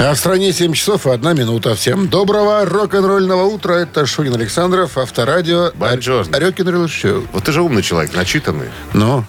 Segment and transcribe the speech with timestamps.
[0.00, 1.74] А в стране 7 часов и 1 минута.
[1.74, 3.74] Всем доброго рок-н-ролльного утра.
[3.74, 5.72] Это Шунин Александров, Авторадио.
[5.74, 6.38] Бонжорно.
[6.38, 7.26] Рок-н-ролл шоу.
[7.32, 8.68] Вот ты же умный человек, начитанный.
[8.92, 9.24] Ну,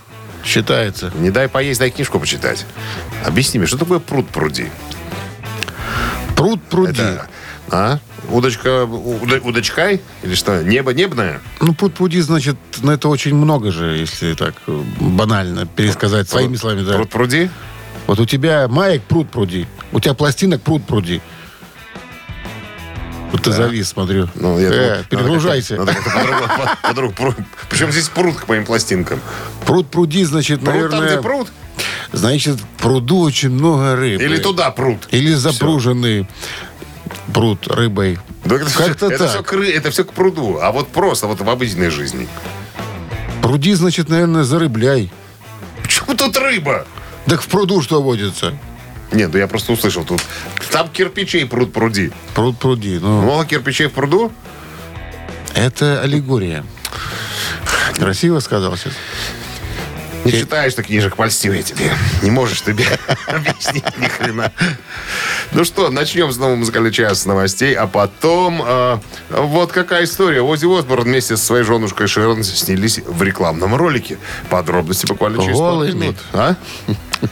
[0.46, 1.12] считается.
[1.18, 2.66] Не дай поесть, дай книжку почитать.
[3.26, 4.70] Объясни мне, что такое пруд пруди?
[6.36, 6.92] Пруд пруди.
[7.02, 7.28] Это,
[7.72, 8.00] а?
[8.30, 10.02] Удочка, уда- удочкай?
[10.22, 11.42] Или что, небо небное?
[11.62, 16.56] Ну, пруд пруди, значит, ну, это очень много же, если так э, банально пересказать своими
[16.58, 16.84] словами.
[16.84, 16.94] Да.
[16.94, 17.50] Пруд пруди?
[18.10, 19.68] Вот у тебя маек пруд пруди.
[19.92, 21.22] У тебя пластинок пруд пруди.
[23.32, 24.28] Вот ты завис, смотрю.
[24.34, 25.76] Ну, я Э, думал, перегружайся.
[25.76, 25.94] Надо
[26.82, 27.36] по-другому, по-
[27.70, 29.20] Причем здесь пруд к моим пластинкам.
[29.64, 31.08] Пруд пруди, значит, Пруд там, наверное...
[31.18, 31.52] где пруд?
[32.12, 34.24] Значит, в пруду очень много рыбы.
[34.24, 35.08] Или туда пруд?
[35.12, 36.28] Или запруженный
[37.32, 38.18] пруд рыбой.
[38.44, 39.30] Да это Как-то все, это, так.
[39.30, 40.58] все, к ры- это все к пруду.
[40.60, 42.28] А вот просто вот в обыденной жизни.
[43.44, 45.12] Пруди, значит, наверное, зарыбляй.
[45.84, 46.88] Почему тут рыба?
[47.26, 48.58] Так в пруду что водится?
[49.12, 50.22] Нет, да я просто услышал тут.
[50.72, 52.12] Там кирпичей пруд пруди.
[52.36, 53.00] Пруд пруди.
[53.00, 54.32] Ну, Много кирпичей в пруду?
[55.56, 56.64] это аллегория.
[57.96, 58.94] Красиво сказал сейчас.
[60.26, 61.92] Не читаешь ты книжек, польстивые тебе.
[62.22, 62.86] Не можешь тебе
[63.28, 64.52] объяснить ни хрена.
[65.52, 68.98] Ну что, начнем с нового музыкального часа с новостей, а потом э,
[69.30, 70.42] вот какая история.
[70.42, 74.20] Ози Осборн вместе со своей женушкой Шерон снялись в рекламном ролике.
[74.50, 75.92] Подробности буквально через пару Голыми.
[76.00, 76.16] минут.
[76.34, 76.56] А?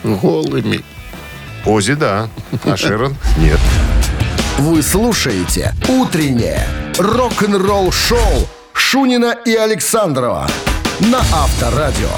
[0.04, 0.84] Голыми.
[1.66, 2.30] Ози, да.
[2.64, 3.60] А Шерон нет.
[4.58, 10.48] Вы слушаете «Утреннее рок-н-ролл-шоу» Шунина и Александрова
[11.00, 12.10] на Авторадио.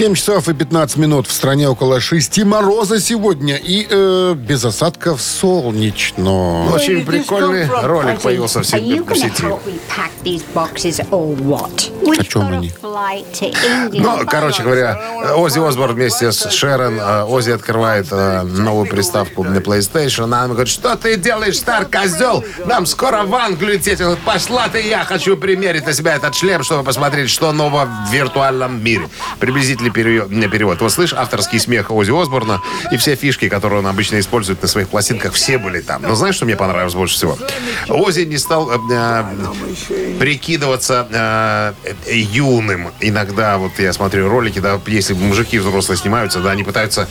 [0.00, 1.26] 7 часов и 15 минут.
[1.26, 3.56] В стране около 6 мороза сегодня.
[3.56, 6.72] И э, без осадков солнечно.
[6.72, 8.66] Очень прикольный ролик появился в
[9.12, 9.44] в сети.
[12.18, 12.72] О чем они?
[13.92, 15.00] Ну, короче говоря,
[15.36, 20.24] Ози Осборн вместе с Шерон, э, Ози открывает э, новую приставку на PlayStation.
[20.24, 22.44] Она ему говорит, что ты делаешь, стар козел?
[22.66, 24.00] Нам скоро в Англию лететь.
[24.00, 27.88] Он говорит, пошла ты, я хочу примерить на себя этот шлем, чтобы посмотреть, что нового
[28.08, 29.08] в виртуальном мире.
[29.38, 30.30] Приблизительный период.
[30.50, 30.80] перевод.
[30.80, 32.60] Вот слышь, авторский смех Ози Осборна
[32.90, 36.02] и все фишки, которые он обычно использует на своих пластинках, все были там.
[36.02, 37.38] Но знаешь, что мне понравилось больше всего?
[37.88, 42.92] Ози не стал э, э, прикидываться э, э, юным.
[43.00, 47.08] Иногда, вот я смотрю ролики, да, если мужики взрослые снимаются, да, они пытаются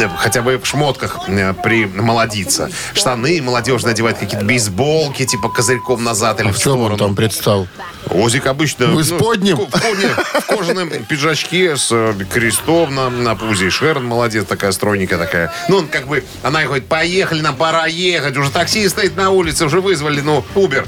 [0.00, 2.70] э, хотя бы в шмотках э, примолодиться.
[2.94, 6.96] Штаны молодежные надевают какие-то бейсболки, типа козырьком назад или А в в чем он сторону.
[6.98, 7.66] там предстал?
[8.10, 8.86] Озик обычно...
[8.86, 9.56] В исподнем?
[9.56, 10.06] в, ко- не,
[10.40, 13.66] в кожаном пиджачке с э, крестом на, на пузе.
[13.66, 15.52] И Шерон молодец, такая стройненькая такая.
[15.68, 16.24] Ну, он как бы...
[16.42, 18.36] Она говорит, поехали, нам пора ехать.
[18.36, 20.86] Уже такси стоит на улице, уже вызвали, ну, Убер.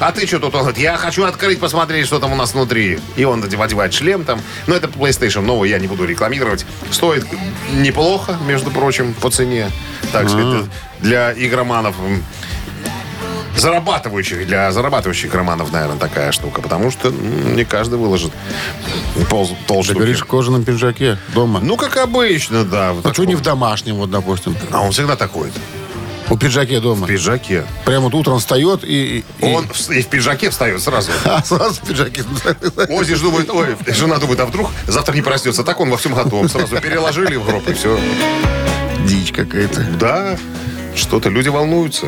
[0.00, 0.54] А ты что тут?
[0.54, 3.00] Он говорит, я хочу открыть, посмотреть, что там у нас внутри.
[3.16, 4.40] И он одевает шлем там.
[4.66, 6.64] Но это PlayStation новый, я не буду рекламировать.
[6.90, 7.26] Стоит
[7.72, 9.70] неплохо, между прочим, по цене.
[10.12, 10.64] Так сказать,
[11.00, 11.96] для игроманов
[13.56, 16.62] зарабатывающих, для зарабатывающих романов, наверное, такая штука.
[16.62, 18.32] Потому что м, не каждый выложит
[19.28, 19.96] пол, Ты толстую.
[19.96, 21.60] говоришь, в кожаном пиджаке дома.
[21.60, 22.92] Ну, как обычно, да.
[22.92, 24.56] вот а что не в домашнем, вот, допустим?
[24.70, 25.50] А он всегда такой.
[26.30, 27.06] У пиджаке дома.
[27.06, 27.64] В пиджаке.
[27.84, 29.24] Прямо вот утром встает и...
[29.40, 31.10] и- Он в- и в пиджаке встает сразу.
[31.24, 32.22] А, сразу в пиджаке.
[32.90, 35.64] Ози ж думает, ой, жена думает, а вдруг завтра не проснется.
[35.64, 36.50] Так он во всем готов.
[36.50, 37.98] Сразу переложили в гроб и все.
[39.06, 39.80] Дичь какая-то.
[39.98, 40.38] Да,
[40.98, 41.28] что-то.
[41.30, 42.06] Люди волнуются.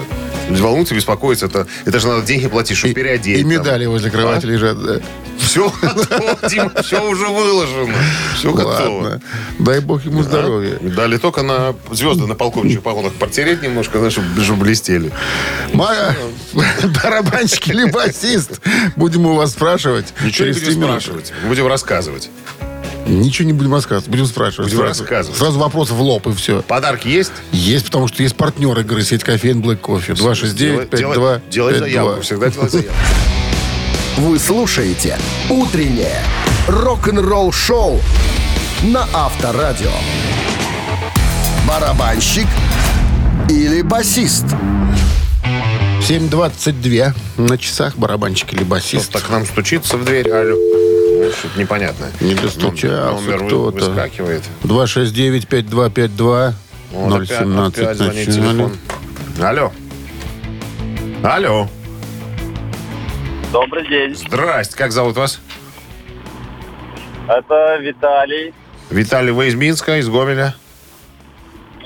[0.49, 1.47] Люди волнуются, беспокоятся.
[1.47, 3.39] Это, это же надо деньги платить, чтобы переодеть.
[3.39, 3.51] И там.
[3.51, 4.83] медали возле кровати лежат.
[4.83, 5.01] да.
[5.39, 7.95] Все готово, Дима, все уже выложено.
[8.37, 9.21] Все готово.
[9.59, 10.77] Дай бог ему здоровья.
[10.81, 14.13] Дали только на звезды на полковничьих погонах протереть немножко, знаешь,
[14.45, 15.11] чтобы блестели.
[15.73, 16.15] Ма-
[17.03, 18.61] Барабанщик или басист?
[18.97, 20.13] Будем у вас спрашивать.
[20.23, 21.33] Ничего не будем спрашивать.
[21.49, 22.29] Будем рассказывать.
[23.11, 24.09] Ничего не будем рассказывать.
[24.09, 24.71] Будем спрашивать.
[24.71, 25.03] Будем сразу.
[25.03, 25.39] рассказывать.
[25.39, 26.63] Сразу вопрос в лоб и все.
[26.63, 27.33] Подарки есть?
[27.53, 30.15] Есть, потому что есть партнер игры сеть кофеин Black Coffee.
[30.15, 32.21] 269 Делай- 52 Делай заявку.
[32.23, 32.93] Всегда делай заявку.
[34.19, 35.19] Вы слушаете
[35.49, 36.23] «Утреннее
[36.69, 38.01] рок-н-ролл-шоу»
[38.83, 39.91] на Авторадио.
[41.67, 42.47] Барабанщик
[43.49, 44.45] или басист?
[46.01, 49.11] 7.22 на часах барабанщик или басист.
[49.11, 50.57] Кто-то к нам стучится в дверь, алло.
[51.31, 52.11] Ну, Что-то непонятное.
[52.21, 53.85] Не достучался Номер кто-то.
[53.91, 54.43] выскакивает.
[54.65, 56.55] 269-5252.
[56.93, 58.33] Вот опять- 017 опять звонит начали.
[58.43, 58.77] телефон.
[59.43, 59.73] Алло.
[61.23, 61.69] Алло.
[63.53, 64.15] Добрый день.
[64.17, 64.77] Здрасте.
[64.77, 65.41] Как зовут вас?
[67.29, 68.53] Это Виталий.
[68.91, 70.55] Виталий, вы из Минска, из Гомеля?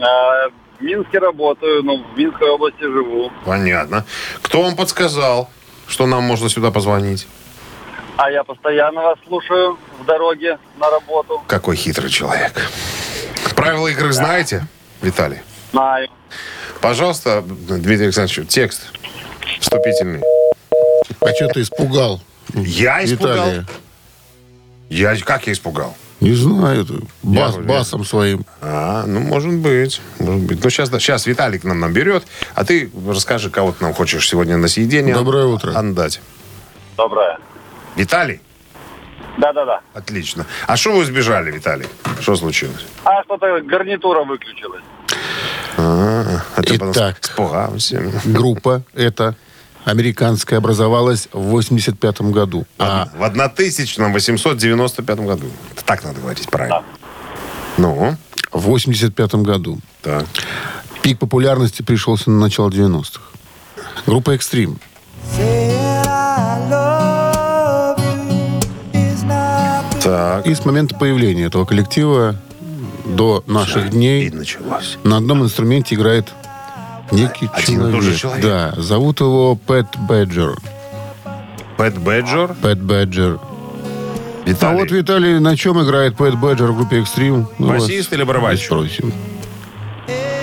[0.01, 0.49] А,
[0.81, 3.31] В Минске работаю, но в Минской области живу.
[3.45, 4.05] Понятно.
[4.43, 5.49] Кто вам подсказал,
[5.87, 7.27] что нам можно сюда позвонить?
[8.17, 11.43] А я постоянно вас слушаю в дороге на работу.
[11.47, 12.53] Какой хитрый человек.
[13.57, 14.67] Правила игры знаете,
[15.03, 15.39] Виталий?
[15.73, 16.09] Знаю.
[16.81, 18.83] Пожалуйста, Дмитрий Александрович, текст
[19.61, 20.23] вступительный.
[21.21, 22.21] А что ты испугал?
[22.55, 23.37] Я испугал?
[23.37, 23.67] Виталия?
[24.91, 25.97] Я как я испугал?
[26.21, 26.87] Не знаю.
[27.23, 28.45] Бас, Я- басом своим.
[28.61, 30.01] А, ну, может быть.
[30.19, 30.63] Может быть.
[30.63, 32.25] Ну, сейчас, сейчас Виталик нам наберет,
[32.55, 35.73] а ты расскажи, кого ты нам хочешь сегодня на съедение Доброе утро.
[35.77, 36.21] отдать.
[36.97, 37.39] Доброе.
[37.97, 38.41] Виталий?
[39.39, 39.81] Да-да-да.
[39.95, 40.47] Отлично.
[40.67, 41.87] А что вы сбежали, Виталий?
[42.21, 42.87] Что случилось?
[43.05, 44.83] А что-то гарнитура выключилась.
[45.77, 47.19] А, а ты Итак.
[47.21, 48.13] испугался.
[48.25, 49.35] Группа эта
[49.85, 52.65] американская образовалась в 85 году.
[52.79, 55.47] А В 1895 году.
[55.85, 56.83] Так надо говорить правильно.
[57.77, 58.17] Ну,
[58.53, 60.25] в 85 году так.
[61.03, 63.21] пик популярности пришелся на начало 90-х.
[64.07, 64.79] Группа «Экстрим».
[70.05, 70.47] Так.
[70.47, 72.37] И с момента появления этого коллектива
[73.07, 74.99] до наших И дней началось.
[75.03, 76.29] на одном инструменте играет
[77.11, 77.95] некий Один и человек.
[77.95, 78.43] тот же человек?
[78.45, 80.57] Да, зовут его Пэт Бэджер.
[81.79, 82.55] Пэт Бэджор.
[82.63, 83.39] Пэт Бэджер.
[84.47, 84.79] А Виталий.
[84.79, 87.49] вот, Виталий, на чем играет Пэт Бэджер в группе «Экстрим»?
[87.59, 88.67] Вас Басист или барабанщик?
[88.67, 89.13] Спросим.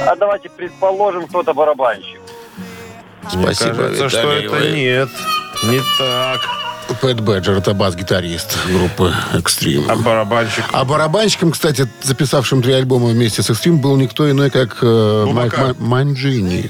[0.08, 2.20] А давайте предположим, кто-то барабанщик.
[3.36, 5.10] Мне кажется, что это нет.
[5.66, 6.42] Не так.
[7.02, 9.86] Пэт Бэджер– это бас-гитарист группы «Экстрим».
[9.90, 10.66] А барабанщик?
[10.72, 15.80] А барабанщиком, кстати, записавшим три альбома вместе с «Экстрим», был никто иной, как э, Майк
[15.80, 16.70] Манджини.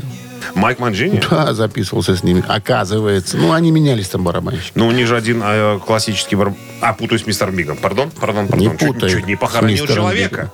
[0.55, 1.21] Майк Манджини?
[1.29, 2.43] Да, записывался с ними.
[2.47, 3.37] Оказывается.
[3.37, 4.71] Ну, они менялись там барабанщики.
[4.75, 6.53] Ну, у них же один э, классический бар...
[6.81, 7.77] А, путаюсь с мистером Бигом.
[7.77, 8.71] Пардон, пардон, пардон.
[8.71, 10.35] Не Чуть- Чуть, не похоронил человека.
[10.35, 10.49] Бигом.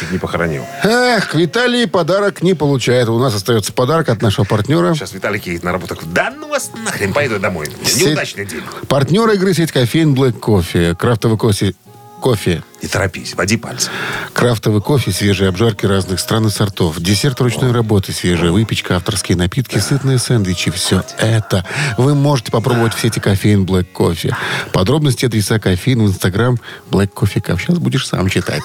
[0.00, 0.64] Чуть не похоронил.
[0.84, 3.08] Эх, Виталий подарок не получает.
[3.08, 4.94] У нас остается подарок от нашего партнера.
[4.94, 5.96] Сейчас Виталик едет на работу.
[6.12, 7.66] Да ну вас нахрен, пойду домой.
[7.84, 8.62] Сеть- Неудачный день.
[8.88, 10.94] Партнер игры сеть кофеин Black Кофе.
[10.94, 11.74] Крафтовый кофе.
[12.20, 12.62] Кофе.
[12.82, 13.90] Не торопись, води пальцы.
[14.32, 19.78] Крафтовый кофе, свежие обжарки разных стран и сортов, десерт ручной работы, свежая выпечка, авторские напитки,
[19.78, 20.70] сытные сэндвичи.
[20.70, 21.64] Все это
[21.98, 24.36] вы можете попробовать в сети кофеин Black Кофе.
[24.72, 26.58] Подробности адреса кофеин в инстаграм
[26.90, 27.58] Black Coffee Cup.
[27.58, 28.62] Сейчас будешь сам читать.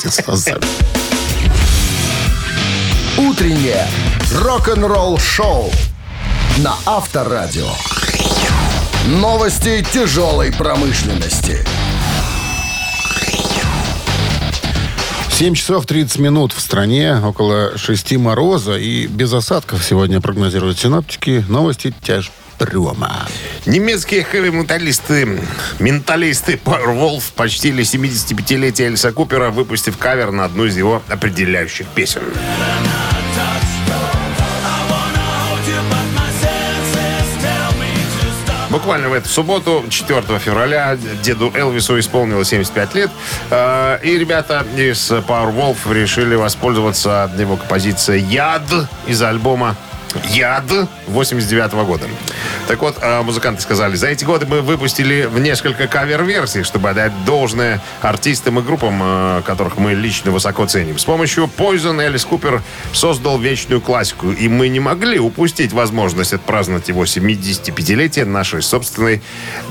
[3.17, 3.87] Утреннее
[4.33, 5.71] рок-н-ролл-шоу
[6.57, 7.69] на Авторадио.
[9.07, 11.65] Новости тяжелой промышленности.
[15.35, 21.43] 7 часов 30 минут в стране, около 6 мороза и без осадков сегодня прогнозируют синоптики.
[21.49, 23.27] Новости тяжпрома.
[23.65, 25.41] Немецкие хэви-металлисты,
[25.79, 32.21] менталисты Powerwolf почтили 75-летие Эльса Купера, выпустив кавер на одну из его определяющих песен.
[38.85, 43.09] Буквально в эту субботу, 4 февраля, деду Элвису исполнилось 75 лет.
[43.49, 48.61] Э, И ребята из Powerwolf решили воспользоваться его композицией «Яд»
[49.07, 49.75] из альбома
[50.29, 50.65] «Яд»
[51.07, 52.05] 89 года.
[52.67, 57.11] Так вот, э, музыканты сказали, за эти годы мы выпустили в несколько кавер-версий, чтобы отдать
[57.25, 60.97] должное артистам и группам, э, которых мы лично высоко ценим.
[60.97, 66.87] С помощью Poison Элис Купер создал вечную классику, и мы не могли упустить возможность отпраздновать
[66.87, 69.21] его 75-летие нашей собственной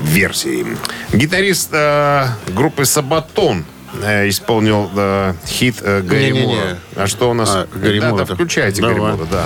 [0.01, 0.65] версии.
[1.11, 3.65] Гитарист э, группы Сабатон
[4.01, 6.55] э, исполнил э, хит э, Гэри Не-не-не.
[6.55, 6.77] Мура.
[6.95, 7.49] А что у нас?
[7.51, 9.13] А, Гэри Да, да, включайте Давай.
[9.13, 9.43] Мура, да.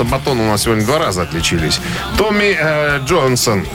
[0.00, 1.78] Сабатон у нас сегодня два раза отличились.
[2.16, 3.66] Томми э, Джонсон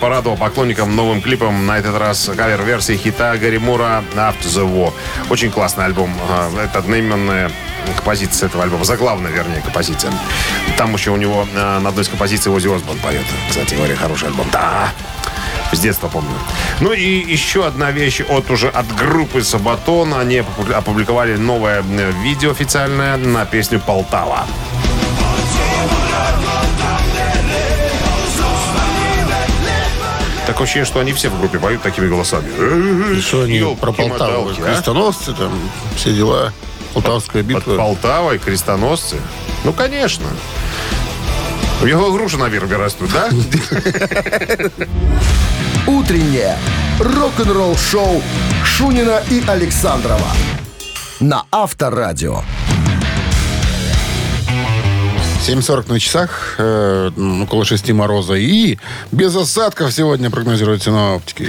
[0.00, 4.92] порадовал поклонникам новым клипом, на этот раз кавер-версии хита Гарри Мура «After the War».
[5.30, 6.12] Очень классный альбом.
[6.28, 7.52] Э, Это одноименная
[7.94, 8.84] композиция этого альбома.
[8.84, 10.12] Заглавная, вернее, композиция.
[10.76, 13.22] Там еще у него э, на одной из композиций Ози Осборн поет.
[13.48, 14.48] Кстати говоря, хороший альбом.
[14.50, 14.88] Да,
[15.70, 16.34] с детства помню.
[16.80, 20.12] Ну и еще одна вещь от уже от группы Сабатон.
[20.14, 24.44] Они опу- опубликовали новое э, видео официальное на песню «Полтава».
[30.48, 32.48] Такое ощущение, что они все в группе поют такими голосами.
[33.14, 34.48] И что они про Полтаву?
[34.48, 34.54] а?
[34.54, 35.52] Крестоносцы там,
[35.94, 36.54] все дела.
[36.94, 37.76] Полтавская Под битва.
[37.76, 39.16] Полтавой крестоносцы?
[39.64, 40.24] Ну, конечно.
[41.82, 43.28] У него груши на вербе растут, да?
[45.86, 46.56] Утреннее
[46.98, 48.22] рок-н-ролл-шоу
[48.64, 50.32] Шунина и Александрова
[51.20, 52.40] на Авторадио.
[55.46, 57.10] 7.40 на часах, э,
[57.42, 58.34] около 6 мороза.
[58.34, 58.78] И
[59.12, 61.48] без осадков сегодня прогнозируют синоптики.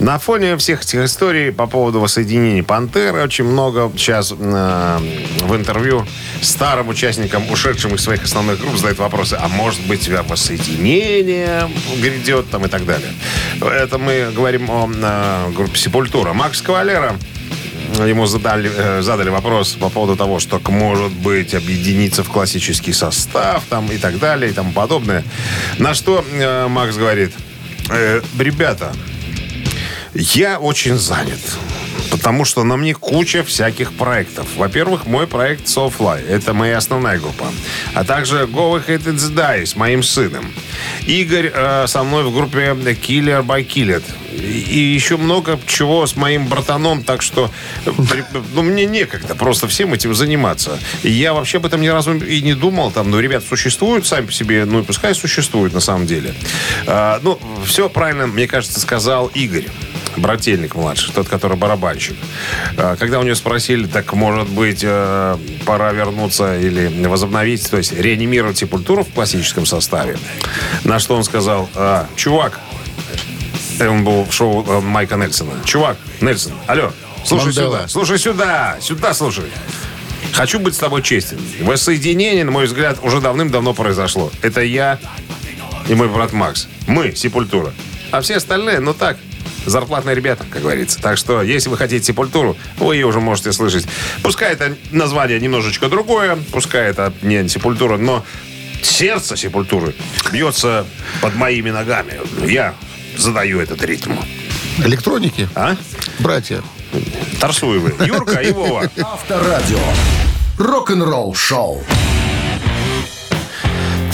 [0.00, 4.98] На фоне всех этих историй по поводу воссоединения «Пантеры» очень много сейчас э,
[5.42, 6.04] в интервью
[6.42, 11.70] старым участникам, ушедшим из своих основных групп, задают вопросы, а может быть воссоединение
[12.02, 13.12] грядет там и так далее.
[13.60, 16.32] Это мы говорим о э, группе «Сепультура».
[16.32, 17.16] Макс Кавалера
[17.96, 23.64] Ему задали, э, задали вопрос по поводу того, что может быть объединиться в классический состав
[23.68, 25.24] там, и так далее и тому подобное.
[25.78, 27.32] На что э, Макс говорит,
[27.90, 28.92] «Э, ребята,
[30.14, 31.40] я очень занят.
[32.10, 34.46] Потому что на мне куча всяких проектов.
[34.56, 36.26] Во-первых, мой проект Soulfly.
[36.28, 37.46] Это моя основная группа.
[37.94, 40.52] А также Go Ahead and Die с моим сыном.
[41.06, 44.02] Игорь э, со мной в группе Killer by Killer.
[44.32, 47.02] И еще много чего с моим братаном.
[47.02, 47.50] Так что
[47.86, 47.90] э,
[48.54, 50.78] ну, мне некогда просто всем этим заниматься.
[51.02, 52.90] И я вообще об этом ни разу и не думал.
[52.90, 54.64] Там, ну, ребят существуют сами по себе.
[54.64, 56.34] Ну, и пускай существуют на самом деле.
[56.86, 59.66] А, ну, все правильно, мне кажется, сказал Игорь.
[60.18, 62.16] Брательник младший, тот, который барабанщик.
[62.76, 67.92] А, Когда у него спросили, так, может быть, э, пора вернуться или возобновить, то есть
[67.92, 70.18] реанимировать сепультуру в классическом составе,
[70.84, 72.60] на что он сказал, «А, чувак,
[73.78, 75.52] э, он был в шоу э, Майка Нельсона.
[75.64, 76.92] Чувак, Нельсон, алло,
[77.24, 77.76] слушай Мандела.
[77.76, 79.44] сюда, слушай сюда, сюда слушай.
[80.32, 81.38] Хочу быть с тобой честен.
[81.62, 84.30] Воссоединение, на мой взгляд, уже давным-давно произошло.
[84.42, 84.98] Это я
[85.88, 86.68] и мой брат Макс.
[86.86, 87.72] Мы, Сепультура.
[88.10, 89.16] А все остальные, ну так,
[89.68, 91.00] зарплатные ребята, как говорится.
[91.00, 93.86] Так что, если вы хотите Сепультуру, вы ее уже можете слышать.
[94.22, 98.24] Пускай это название немножечко другое, пускай это не Сепультура, но
[98.82, 99.94] сердце Сепультуры
[100.32, 100.86] бьется
[101.20, 102.20] под моими ногами.
[102.46, 102.74] Я
[103.16, 104.12] задаю этот ритм.
[104.78, 105.76] Электроники, А?
[106.20, 106.62] братья.
[107.40, 107.94] Тарсуевы.
[108.06, 108.90] Юрка и Вова.
[109.00, 109.78] Авторадио.
[110.58, 111.84] Рок-н-ролл-шоу.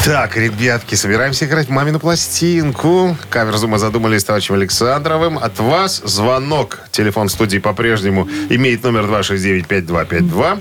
[0.04, 3.16] Так, ребятки, собираемся играть в мамину пластинку.
[3.30, 5.38] Каверзу мы задумали с товарищем Александровым.
[5.38, 6.80] От вас звонок.
[6.90, 10.60] Телефон студии по-прежнему имеет номер 269-5252.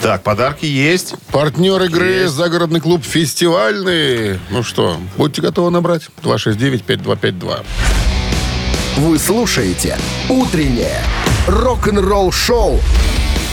[0.00, 1.16] Так, подарки есть.
[1.32, 2.34] Партнер игры Есть.
[2.34, 4.38] загородный клуб «Фестивальный».
[4.50, 7.64] Ну что, будьте готовы набрать 269-5252.
[8.98, 11.02] Вы слушаете «Утреннее
[11.48, 12.78] рок-н-ролл-шоу»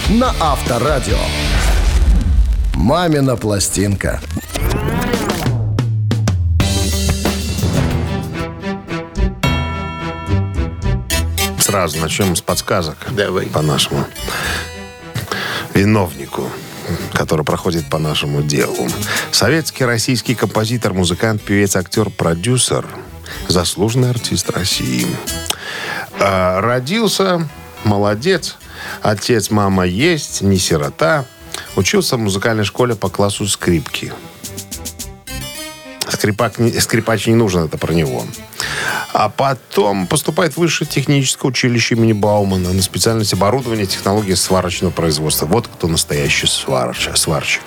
[0.10, 1.18] на Авторадио.
[2.76, 4.22] «Мамина пластинка».
[11.66, 12.96] Сразу начнем с подсказок.
[13.10, 13.48] Давай.
[13.48, 14.06] По нашему
[15.74, 16.48] виновнику
[17.14, 18.88] который проходит по нашему делу.
[19.32, 22.86] Советский российский композитор, музыкант, певец, актер, продюсер,
[23.48, 25.08] заслуженный артист России.
[26.20, 27.50] А, родился,
[27.84, 28.58] молодец,
[29.02, 31.26] отец, мама есть, не сирота.
[31.76, 34.14] Учился в музыкальной школе по классу скрипки.
[36.08, 38.24] Скрипак, скрипач не нужен, это про него.
[39.18, 45.46] А потом поступает в высшее техническое училище имени Баумана на специальность оборудования технологии сварочного производства.
[45.46, 47.62] Вот кто настоящий сварщ, сварщик.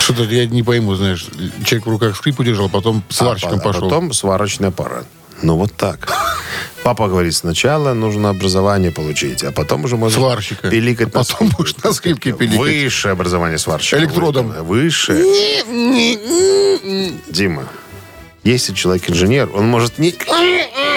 [0.00, 1.28] Что-то я не пойму, знаешь,
[1.64, 3.82] человек в руках скрип удержал, потом сварщиком а, по- а пошел.
[3.82, 5.06] потом сварочный аппарат.
[5.42, 6.12] Ну, вот так.
[6.82, 10.70] Папа говорит, сначала нужно образование получить, а потом уже можно Сварщика.
[10.70, 11.08] пиликать.
[11.14, 12.58] А потом на будешь на скрипке пиликать.
[12.58, 13.96] Высшее образование сварщика.
[13.98, 14.48] Электродом.
[14.64, 15.22] Высшее.
[17.28, 17.68] Дима,
[18.42, 20.14] если человек инженер, он может не,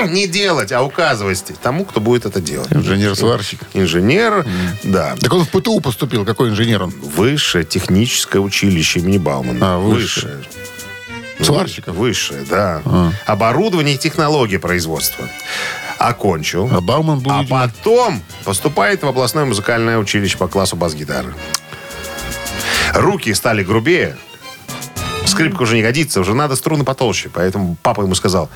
[0.07, 2.71] не делать, а указывать тому, кто будет это делать.
[2.71, 3.59] Инженер-сварщик.
[3.73, 4.45] Инженер,
[4.83, 5.15] да.
[5.19, 6.25] Так он в ПТУ поступил.
[6.25, 6.89] Какой инженер он?
[6.91, 9.75] Высшее техническое училище имени Баумана.
[9.75, 10.41] А, высшее.
[11.41, 11.95] Сварщиков?
[11.95, 12.81] Высшее, да.
[13.25, 15.27] Оборудование и технологии производства.
[15.97, 16.69] Окончил.
[16.71, 21.33] А Бауман был, А видимо, потом поступает в областное музыкальное училище по классу бас-гитары.
[22.93, 24.17] Руки стали грубее.
[25.33, 27.29] Скрипка уже не годится, уже надо струны потолще.
[27.33, 28.49] Поэтому папа ему сказал,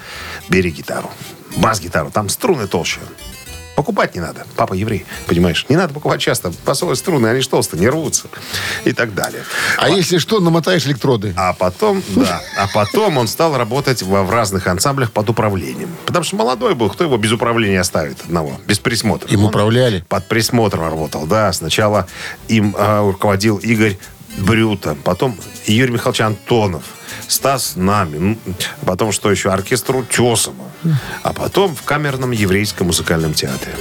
[0.48, 1.10] бери гитару,
[1.56, 3.00] бас-гитару, там струны толще.
[3.76, 4.46] Покупать не надо.
[4.56, 5.66] Папа еврей, понимаешь?
[5.70, 6.52] Не надо покупать часто.
[6.66, 8.28] Басовые струны, они ж толстые, не рвутся.
[8.86, 9.44] И так далее.
[9.78, 11.34] А если что, намотаешь электроды.
[11.36, 15.96] А потом, да, а потом он стал работать в, в разных ансамблях под управлением.
[16.08, 19.30] Потому что молодой был, кто его без управления оставит одного, без присмотра.
[19.30, 20.04] Им Он управляли.
[20.10, 21.54] Под присмотром работал, да.
[21.54, 22.08] Сначала
[22.48, 23.98] им а, руководил Игорь
[24.38, 26.84] Брюта, потом Юрий Михайлович Антонов,
[27.28, 28.38] Стас Нами,
[28.86, 30.66] потом что еще, оркестр Утесова,
[31.24, 33.74] а потом в камерном еврейском музыкальном театре.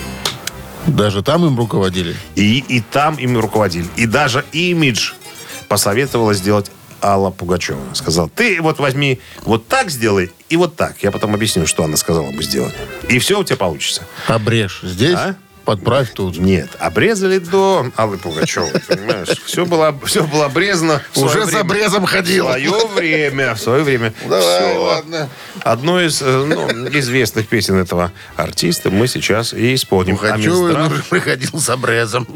[0.87, 2.15] Даже там им руководили.
[2.37, 3.87] И, и там им руководили.
[3.97, 5.13] И даже имидж
[5.69, 6.71] посоветовала сделать
[7.03, 7.81] Алла Пугачева.
[7.93, 11.03] Сказал, ты вот возьми, вот так сделай и вот так.
[11.03, 12.75] Я потом объясню, что она сказала бы сделать.
[13.09, 14.03] И все у тебя получится.
[14.29, 15.35] Обрежь здесь, А?
[15.67, 16.39] Подправь тут.
[16.39, 19.29] Нет, обрезали до Аллы Пугачевой, понимаешь?
[19.45, 21.03] Все было, все было обрезано.
[21.13, 21.61] в Уже с время.
[21.61, 22.53] обрезом В ходила.
[22.53, 24.15] свое время, в свое время.
[24.27, 24.83] Давай, Всё.
[24.83, 25.29] ладно.
[25.63, 26.69] Одну из э, ну,
[26.99, 30.15] известных песен этого артиста мы сейчас и исполним.
[30.15, 32.27] А Пугачевой Минздрав, уже приходил с обрезом.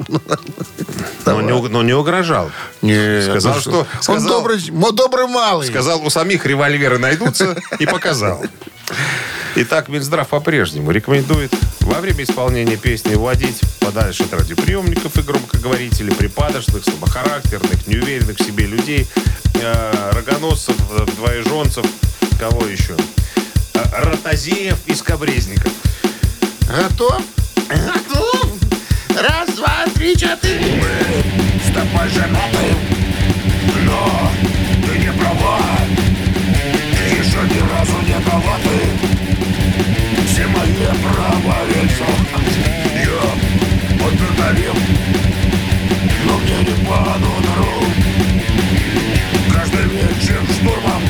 [1.24, 2.50] но, не, но не угрожал.
[2.82, 3.86] Не, Сказал, ну что- Он
[4.20, 5.68] сказал- добрый, мо- добрый малый.
[5.68, 8.44] Сказал, у самих револьверы найдутся и показал.
[9.56, 16.84] Итак, Минздрав по-прежнему рекомендует во время исполнения песни вводить подальше от радиоприемников и громкоговорителей припадочных,
[16.84, 19.06] слабохарактерных, неуверенных в себе людей,
[19.54, 20.76] э, рогоносцев,
[21.16, 21.84] двоеженцев,
[22.38, 22.96] кого еще?
[23.74, 25.72] Э, Ротозеев и скобрезников.
[26.68, 27.22] Готов?
[27.68, 28.52] Готов.
[29.16, 30.82] Раз, два, три, четыре.
[31.66, 32.74] с тобой женаты
[33.84, 34.30] Но
[34.86, 35.60] ты не права
[36.96, 39.89] Ты еще ни разу не дала ты
[40.80, 42.06] Права лицо
[42.94, 44.74] Я поднадавил
[46.24, 47.84] Но мне не по нутру
[49.52, 51.02] Каждый вечер штурмом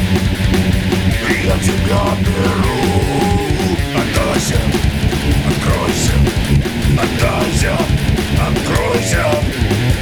[1.45, 2.81] Я тебя беру
[3.95, 4.61] Отдайся,
[5.47, 6.17] откройся
[6.99, 7.79] Отдайся,
[8.49, 9.25] откройся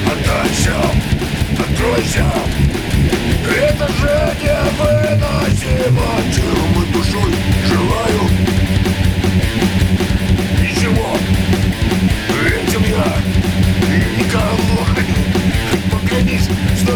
[0.07, 0.77] Отдайся,
[1.59, 2.25] откройся
[3.55, 7.33] Это же невыносимо Телом и душой
[7.67, 8.49] желаю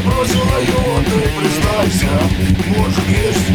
[0.05, 2.11] бросила его Ты признайся,
[2.77, 3.47] может есть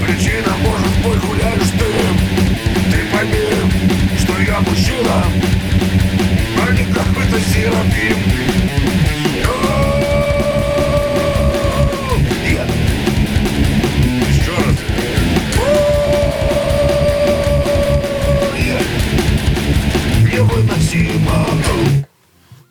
[0.00, 2.90] Причина, может быть, гуляешь ты.
[2.90, 5.24] Ты пойми, что я мужчина
[6.66, 8.39] А не какой-то серафим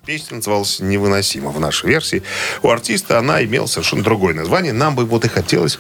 [0.10, 2.24] Песня называлась «Невыносимо» в нашей версии.
[2.64, 4.74] У артиста она имела совершенно другое название.
[4.74, 5.77] Нам бы вот и хотелось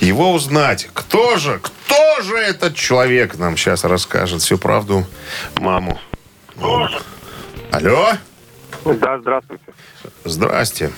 [0.00, 0.88] его узнать.
[0.94, 5.06] Кто же, кто же этот человек нам сейчас расскажет всю правду
[5.56, 6.00] маму.
[7.70, 8.12] Алло?
[8.86, 9.64] Да, здравствуйте.
[10.24, 10.90] Здрасте.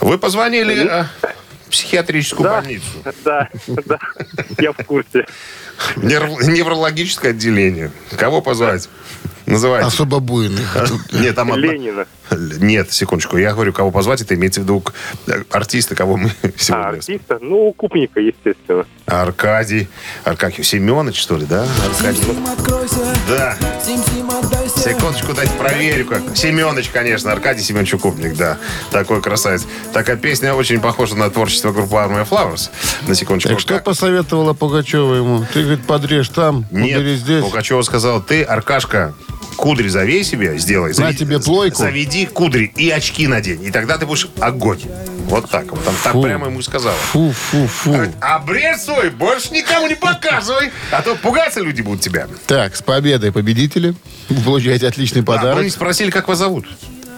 [0.00, 1.37] Вы позвонили в
[1.68, 2.60] психиатрическую Да.
[2.60, 2.84] больницу.
[3.24, 3.48] Да,
[3.86, 3.98] да,
[4.58, 5.26] я в курсе.
[5.96, 7.90] Неврологическое отделение.
[8.16, 8.88] Кого позвать?
[9.46, 9.86] Называйте.
[9.86, 10.76] Особо буйных.
[11.12, 12.06] Нет, там одна- Ленина.
[12.58, 13.38] Нет, секундочку.
[13.38, 14.84] Я говорю, кого позвать, это имеется в виду
[15.26, 16.88] э, артиста, кого мы А, сегодня...
[16.88, 17.38] артиста?
[17.40, 18.84] Ну, Купника, естественно.
[19.06, 19.88] Аркадий.
[20.24, 21.66] Аркадий Семенович, что ли, да?
[21.86, 22.20] Аркадий.
[23.26, 23.56] Да.
[24.78, 26.06] Секундочку, дайте проверю.
[26.06, 26.22] Как.
[26.36, 27.32] Семенович, конечно.
[27.32, 28.58] Аркадий Семенович Укупник, да.
[28.90, 29.66] Такой красавец.
[29.92, 32.70] Такая песня очень похожа на творчество группы Army Flowers.
[33.06, 33.50] На секундочку.
[33.50, 35.44] Так что Как- посоветовала Пугачева ему?
[35.52, 37.42] Ты, говорит, подрежь там, убери Нет, здесь.
[37.44, 39.14] Пугачева сказал, ты, Аркашка,
[39.58, 40.94] кудри завей себе, сделай.
[40.96, 41.76] На тебе плойку.
[41.76, 43.62] Заведи кудри и очки надень.
[43.64, 44.80] И тогда ты будешь огонь.
[45.26, 45.84] Вот так вот.
[45.84, 46.22] Там так Фу.
[46.22, 46.94] прямо ему и сказала.
[46.96, 47.92] Фу, фу, фу.
[47.92, 52.28] Говорит, Обрез свой больше никому не показывай, а то пугаться люди будут тебя.
[52.46, 53.94] Так, с победой победители.
[54.30, 55.56] Вы получаете отличный А, подарок.
[55.58, 56.64] мы не спросили, как вас зовут.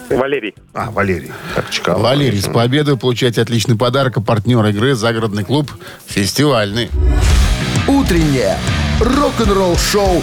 [0.09, 0.55] Валерий.
[0.74, 1.31] А, Валерий.
[1.55, 2.03] Как Чкалов.
[2.03, 4.16] Валерий, с победой получаете отличный подарок.
[4.16, 5.70] А партнер игры «Загородный клуб»
[6.07, 6.90] фестивальный.
[7.87, 8.57] Утреннее
[9.00, 10.22] рок-н-ролл-шоу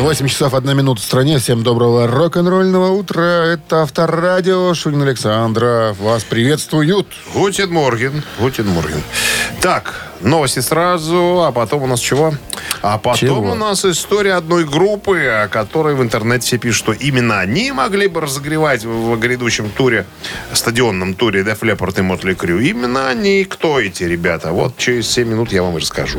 [0.00, 1.38] 8 часов 1 минута в стране.
[1.38, 3.44] Всем доброго рок-н-ролльного утра.
[3.46, 4.72] Это Авторадио.
[4.74, 5.98] Шунин Александров.
[5.98, 7.08] Вас приветствуют.
[7.34, 8.22] Guten Morgen.
[8.38, 9.02] Guten Morgen.
[9.60, 12.32] Так, новости сразу, а потом у нас чего?
[12.80, 13.50] А потом Чего?
[13.52, 18.06] у нас история одной группы, о которой в интернете все пишут, что именно они могли
[18.06, 20.06] бы разогревать в, в грядущем туре,
[20.52, 22.60] стадионном туре Def Leppard и Мотли Крю.
[22.60, 23.44] Именно они.
[23.44, 24.52] Кто эти ребята?
[24.52, 26.18] Вот через 7 минут я вам и расскажу.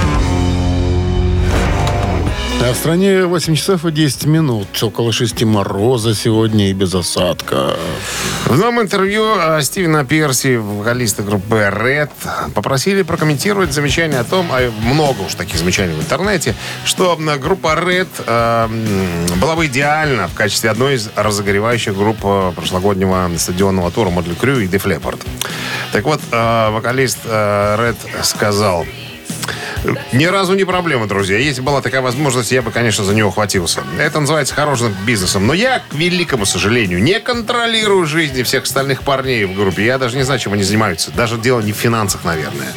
[2.63, 4.67] А в стране 8 часов и 10 минут.
[4.83, 7.75] Около 6 мороза сегодня и без осадка.
[8.45, 12.11] В новом интервью э, Стивена Перси, вокалиста группы Red,
[12.53, 16.53] попросили прокомментировать замечание о том, а много уж таких замечаний в интернете,
[16.85, 23.31] что группа Red э, была бы идеальна в качестве одной из разогревающих групп э, прошлогоднего
[23.37, 25.19] стадионного тура Motley Crue и Leppard.
[25.93, 28.85] Так вот, э, вокалист э, Red сказал,
[30.13, 31.37] ни разу не проблема, друзья.
[31.37, 33.83] Если была такая возможность, я бы, конечно, за нее ухватился.
[33.99, 35.47] Это называется хорошим бизнесом.
[35.47, 39.85] Но я, к великому сожалению, не контролирую жизни всех остальных парней в группе.
[39.85, 41.11] Я даже не знаю, чем они занимаются.
[41.11, 42.73] Даже дело не в финансах, наверное.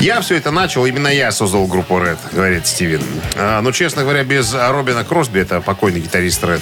[0.00, 3.02] Я все это начал, именно я создал группу Red, говорит Стивен.
[3.34, 6.60] А, но, честно говоря, без Робина Кросби, это покойный гитарист Red,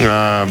[0.00, 0.48] а,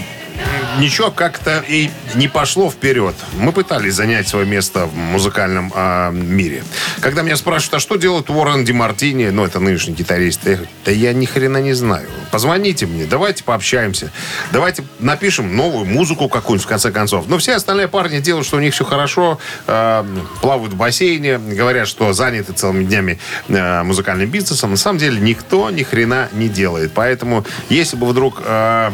[0.80, 3.16] ничего как-то и не пошло вперед.
[3.38, 6.64] Мы пытались занять свое место в музыкальном а, мире.
[7.00, 10.70] Когда меня спрашивают, а что делает Уоррен Ди Мартини, ну, это нынешний гитарист, я говорю,
[10.86, 12.10] да я ни хрена не знаю.
[12.32, 14.12] Позвоните мне, давайте пообщаемся,
[14.52, 17.28] давайте напишем новую музыку какую-нибудь, в конце концов.
[17.28, 20.06] Но все остальные парни делают, что у них все хорошо, а,
[20.42, 24.72] плавают в бассейне, говорят, что заняты целыми днями а, музыкальным бизнесом.
[24.72, 26.92] На самом деле никто ни хрена не делает.
[26.94, 28.94] Поэтому, если бы вдруг а,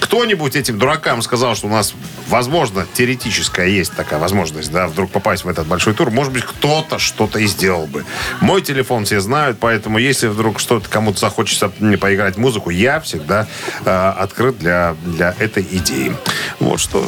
[0.00, 1.94] кто-нибудь этим дуракам сказал, что у нас,
[2.28, 6.98] возможно, теоретическая есть такая возможность, да, вдруг попасть в этот большой тур, может быть, кто-то
[6.98, 8.04] что-то и сделал бы.
[8.40, 13.46] Мой телефон все знают, поэтому если вдруг что-то кому-то захочется поиграть музыку, я всегда
[13.84, 16.16] э, открыт для, для этой идеи.
[16.60, 17.04] Вот что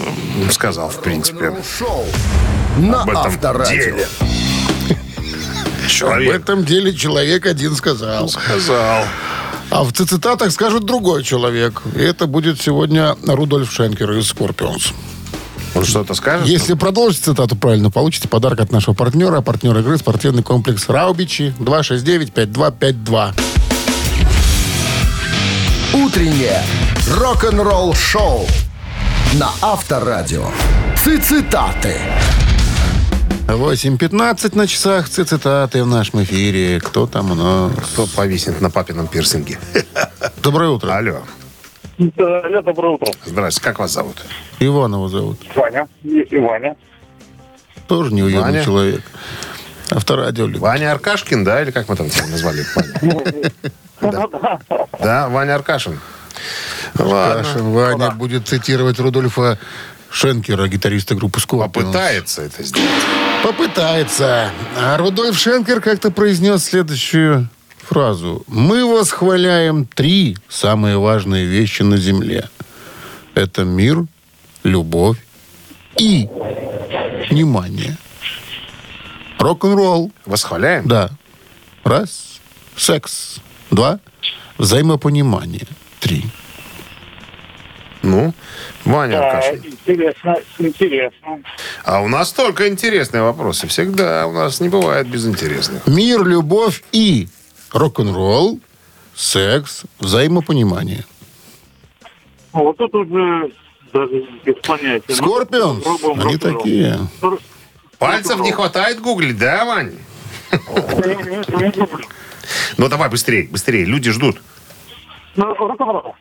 [0.51, 1.55] сказал, в принципе,
[2.79, 3.77] на об этом Авторадио.
[3.77, 4.09] деле.
[5.89, 8.29] Человек этом деле человек один сказал.
[8.29, 9.05] сказал.
[9.71, 11.83] А в цитатах скажет другой человек.
[11.95, 14.93] И это будет сегодня Рудольф Шенкер из Скорпионс.
[15.75, 16.47] Он что-то скажет?
[16.47, 19.41] Если продолжите цитату правильно, получите подарок от нашего партнера.
[19.41, 23.35] Партнер игры спортивный комплекс Раубичи 269-5252.
[25.95, 26.63] Утреннее
[27.09, 28.47] рок-н-ролл-шоу
[29.35, 30.47] на Авторадио.
[30.97, 31.97] Цитаты.
[33.47, 35.09] 8.15 на часах.
[35.09, 36.81] Цитаты в нашем эфире.
[36.81, 37.73] Кто там у нас?
[37.93, 39.59] Кто повиснет на папином пирсинге?
[40.43, 40.97] Доброе утро.
[40.97, 41.23] Алло.
[41.99, 43.13] Алло, доброе утро.
[43.25, 44.17] Здрасте, как вас зовут?
[44.61, 45.39] Иванова зовут.
[45.55, 45.87] Ваня.
[46.03, 46.77] И, Ваня.
[47.87, 48.65] Тоже неуемный Ваня?
[48.65, 49.03] человек.
[49.91, 50.61] Авторадио любит.
[50.61, 51.63] Ваня Аркашкин, да?
[51.63, 52.65] Или как мы там тебя назвали?
[54.01, 54.59] Ваня?
[55.01, 55.29] Да.
[55.29, 56.01] Ваня Аркашин.
[56.99, 57.45] Ладно.
[57.45, 59.59] Кашин Ваня будет цитировать Рудольфа
[60.11, 61.73] Шенкера, гитариста группы Скорпионс.
[61.75, 62.89] Попытается это сделать.
[63.45, 64.51] Попытается.
[64.75, 68.43] А Рудольф Шенкер как-то произнес следующую фразу.
[68.47, 72.49] «Мы восхваляем три самые важные вещи на Земле.
[73.35, 74.07] Это мир,
[74.63, 75.19] любовь
[75.99, 76.27] и
[77.29, 77.99] внимание.
[79.39, 80.11] Рок-н-ролл.
[80.25, 80.89] Восхваляем?
[80.89, 81.11] Да.
[81.83, 82.41] Раз.
[82.77, 83.41] Секс.
[83.71, 84.01] Два.
[84.57, 85.67] Взаимопонимание.
[86.01, 86.25] Три.
[88.05, 88.35] Ну,
[88.85, 89.65] Ваня Да, Аркашин.
[89.87, 91.41] интересно, интересно.
[91.85, 93.67] А у нас только интересные вопросы.
[93.67, 95.87] Всегда у нас не бывает безинтересных.
[95.87, 97.29] Мир, любовь и
[97.73, 98.61] рок-н-ролл,
[99.15, 101.07] секс, взаимопонимание.
[102.53, 103.51] Ну, Вот тут уже
[103.93, 105.05] даже без понятия.
[105.09, 105.83] Ну, Скорпион,
[106.21, 106.99] они такие.
[107.99, 109.95] Пальцев не хватает гуглить, да, Вань?
[112.77, 113.87] Ну, давай быстрее, быстрее.
[113.87, 114.43] Люди ждут.
[115.37, 116.15] Ну, рок-н-ролл.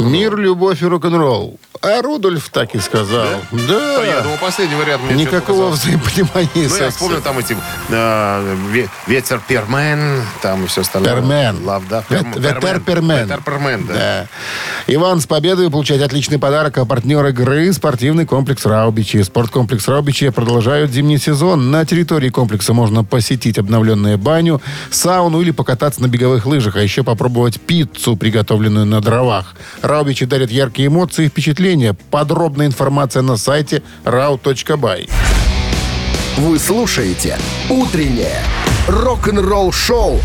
[0.00, 1.58] Мир, любовь и рок-н-ролл.
[1.82, 3.26] А Рудольф так и сказал.
[3.52, 4.00] Да.
[4.00, 6.90] А Я думал, последний вариант мне Никакого взаимопонимания Ну, я секса.
[6.90, 7.56] вспомнил там эти
[7.90, 11.14] э, ве- ветер пермен, там и все остальное.
[11.14, 11.64] Пермен.
[11.64, 13.26] Лав, да, перм- Ветер пермен.
[13.28, 13.94] Ветер пермен, да.
[13.94, 14.26] Да.
[14.88, 16.78] Иван, с победой получать отличный подарок.
[16.78, 19.22] А партнер игры– спортивный комплекс «Раубичи».
[19.22, 21.70] Спорткомплекс «Раубичи» продолжают зимний сезон.
[21.70, 27.04] На территории комплекса можно посетить обновленную баню, сауну или покататься на беговых лыжах, а еще
[27.04, 29.54] попробовать пиццу, приготовленную на дровах.
[29.82, 31.96] «Раубичи» дарят яркие эмоции и впечатления.
[32.10, 35.10] Подробная информация на сайте rau.by.
[36.38, 37.38] Вы слушаете
[37.70, 38.42] «Утреннее
[38.88, 40.20] рок-н-ролл-шоу»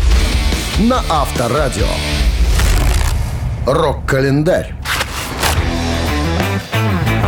[0.78, 1.86] на Авторадио.
[3.66, 4.74] Рок-календарь.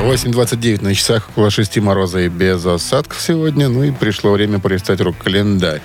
[0.05, 3.69] 8.29 на часах, около 6 мороза и без осадков сегодня.
[3.69, 5.81] Ну и пришло время полистать рок-календарь.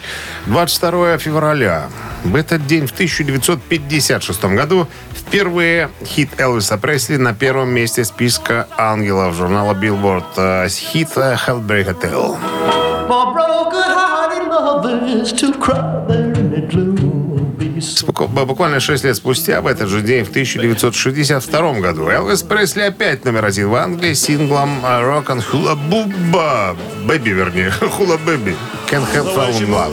[0.47, 1.87] 22 февраля.
[2.25, 9.35] В этот день, в 1956 году, впервые хит Элвиса Пресли на первом месте списка ангелов
[9.35, 10.25] журнала Billboard.
[10.35, 12.37] Э, Хит Heartbreak Hotel.
[13.07, 16.18] For broken-hearted lovers to cry
[18.45, 23.45] Буквально 6 лет спустя, в этот же день, в 1962 году, Элвис Пресли опять номер
[23.45, 26.77] один в Англии с синглом «Rock and Hula Booba».
[27.05, 28.55] «Бэби», вернее, «Хула Бэби».
[28.89, 29.91] Can't Help Fall in Love.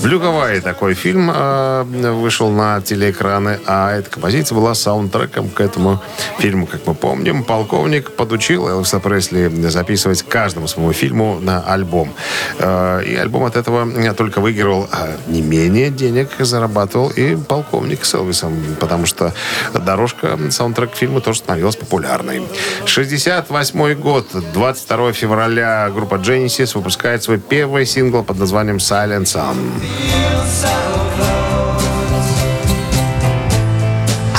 [0.00, 6.02] В Люговае такой фильм э, вышел на телеэкраны, а эта композиция была саундтреком к этому
[6.38, 6.66] фильму.
[6.66, 12.14] Как мы помним, полковник подучил Элвиса Пресли записывать каждому своему фильму на альбом.
[12.58, 18.14] Э, и альбом от этого только выигрывал, а не менее денег зарабатывал и полковник с
[18.14, 19.34] Элвисом, потому что
[19.74, 22.42] дорожка саундтрек к фильму тоже становилась популярной.
[22.86, 29.89] 68 год, 22 февраля группа Genesis выпускает свой первый сингл под названием Silent Sun.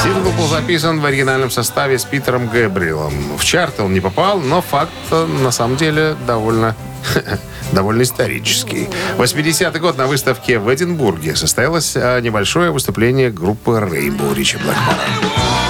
[0.04, 3.38] Сингл был записан в оригинальном составе с Питером Гэбриэлом.
[3.38, 6.76] В чарт он не попал, но факт на самом деле довольно
[7.72, 8.90] довольно исторический.
[9.18, 15.61] 80-й год на выставке в Эдинбурге состоялось э, небольшое выступление группы Rainbow Ричи Блэкмора.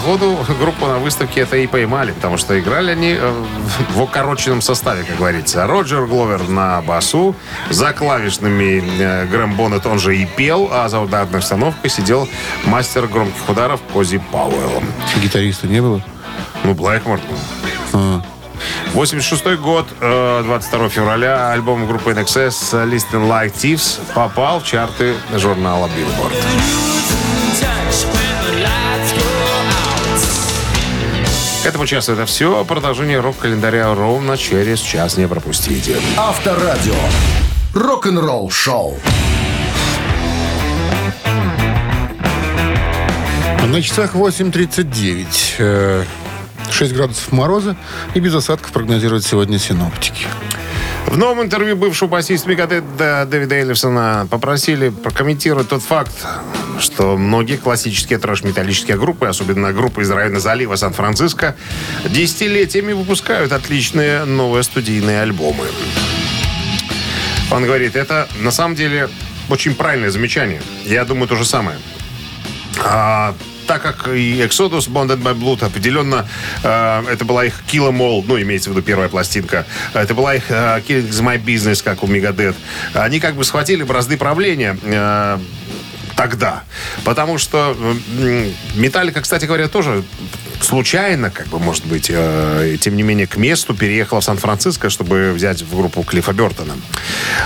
[0.00, 3.44] Походу, группу на выставке это и поймали, потому что играли они э,
[3.90, 5.66] в укороченном составе, как говорится.
[5.66, 7.34] Роджер Гловер на басу,
[7.68, 12.26] за клавишными э, Грэм Боннет, он же и пел, а за ударной установкой сидел
[12.64, 14.82] мастер громких ударов Кози Пауэлл.
[15.22, 16.02] Гитариста не было?
[16.64, 17.20] Ну, Блэкмор.
[17.92, 18.22] А.
[18.94, 25.88] 86 год, э, 22 февраля, альбом группы NXS Listen Like Thieves попал в чарты журнала
[25.88, 26.99] Billboard.
[31.70, 32.64] Этому часу это все.
[32.64, 35.16] Продолжение рок-календаря ровно через час.
[35.16, 35.96] Не пропустите.
[36.16, 36.94] Авторадио.
[37.74, 38.98] Рок-н-ролл шоу.
[43.68, 45.26] На часах 8.39.
[45.58, 46.04] Э,
[46.72, 47.76] 6 градусов мороза
[48.14, 50.26] и без осадков прогнозируют сегодня синоптики.
[51.06, 56.12] В новом интервью бывшего басиста Мегадет Дэвида Эллифсона попросили прокомментировать тот факт,
[56.80, 61.56] что многие классические трэш-металлические группы, особенно группы из района залива Сан-Франциско,
[62.08, 65.64] десятилетиями выпускают отличные новые студийные альбомы.
[67.50, 69.08] Он говорит, это на самом деле
[69.48, 70.62] очень правильное замечание.
[70.84, 71.78] Я думаю, то же самое.
[72.82, 73.34] А,
[73.70, 76.26] так как и Exodus Bonded by Blood определенно
[76.64, 79.64] э, это была их Kill 'Em All, ну, имеется в виду первая пластинка,
[79.94, 82.56] это была их э, is My Business, как у Megadeth.
[82.94, 85.38] Они как бы схватили бразды правления э,
[86.20, 86.64] тогда.
[87.04, 87.74] Потому что
[88.74, 90.04] Металлика, кстати говоря, тоже
[90.60, 95.32] случайно, как бы, может быть, э, тем не менее, к месту переехала в Сан-Франциско, чтобы
[95.32, 96.74] взять в группу Клиффа Бертона.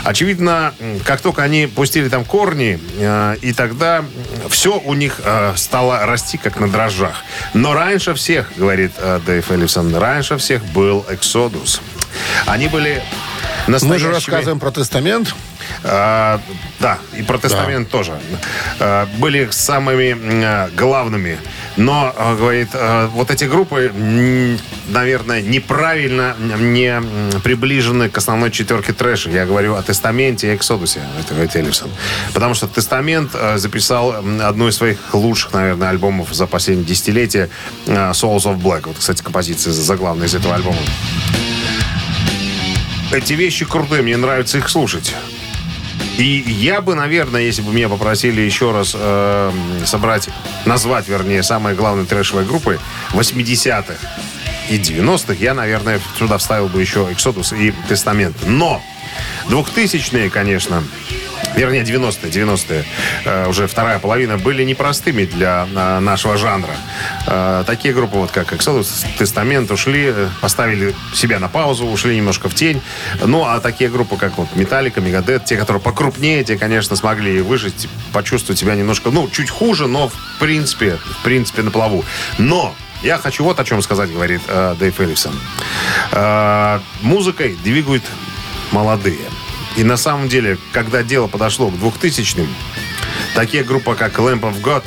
[0.03, 4.05] Очевидно, как только они пустили там корни, э, и тогда
[4.49, 7.23] все у них э, стало расти, как на дрожжах.
[7.55, 11.81] Но раньше всех, говорит э, Дэйв Эллифсон, раньше всех был Эксодус.
[12.47, 13.05] Они были
[13.67, 15.35] Мы же рассказываем про тестамент.
[15.83, 16.41] А,
[16.81, 18.13] да, и про тестамент тоже.
[18.81, 21.39] А, были самыми м, главными.
[21.77, 23.93] Но, а, говорит, а, вот эти группы,
[24.89, 27.01] наверное, неправильно не
[27.41, 29.31] приближены к основной четверке трэша.
[29.31, 31.91] Я говорю о Тестаменте и Эксодусе, это говорит Эллифсон.
[32.33, 37.49] Потому что Тестамент а, записал одну из своих лучших, наверное, альбомов за последние десятилетия
[37.87, 38.83] а, Souls of Black.
[38.87, 40.79] Вот, кстати, композиция заглавная из этого альбома.
[43.15, 45.15] Эти вещи крутые, мне нравится их слушать.
[46.19, 49.53] И я бы, наверное, если бы меня попросили еще раз э,
[49.85, 50.29] собрать,
[50.65, 53.95] назвать, вернее, самые главные трэшевые группы 80-х
[54.69, 58.35] и 90-х, я, наверное, сюда вставил бы еще Эксодус и Тестамент.
[58.49, 58.83] Но
[59.47, 60.83] 2000-е, конечно,
[61.57, 62.85] вернее, 90-е, 90-е,
[63.25, 66.75] э, уже вторая половина, были непростыми для э, нашего жанра.
[67.27, 72.55] Э, такие группы, вот как Exodus, Тестамент, ушли, поставили себя на паузу, ушли немножко в
[72.55, 72.81] тень.
[73.25, 77.89] Ну, а такие группы, как вот Металлика, Мегадет, те, которые покрупнее, те, конечно, смогли выжить,
[78.13, 82.05] почувствовать себя немножко, ну, чуть хуже, но, в принципе, в принципе, на плаву.
[82.39, 85.39] Но я хочу вот о чем сказать, говорит э, Дэйв Эллифсон.
[86.13, 88.03] Э, музыкой двигают
[88.73, 89.19] молодые.
[89.77, 92.49] И на самом деле, когда дело подошло к 2000-м,
[93.35, 94.85] такие группы, как Lamp of God,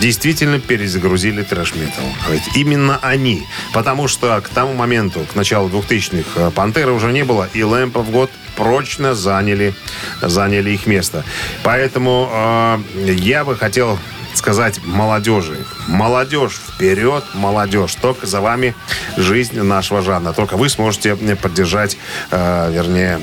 [0.00, 2.04] действительно перезагрузили трэш-метал.
[2.24, 3.46] Говорит, Именно они.
[3.72, 7.92] Потому что к тому моменту, к началу 2000-х, э, Пантеры уже не было, и Lamp
[7.92, 9.74] of God прочно заняли,
[10.22, 11.24] заняли их место.
[11.62, 12.78] Поэтому э,
[13.14, 13.98] я бы хотел
[14.36, 15.56] сказать молодежи.
[15.88, 17.94] Молодежь, вперед, молодежь.
[17.94, 18.74] Только за вами
[19.16, 20.32] жизнь нашего жанра.
[20.32, 21.96] Только вы сможете поддержать,
[22.30, 23.20] э, вернее,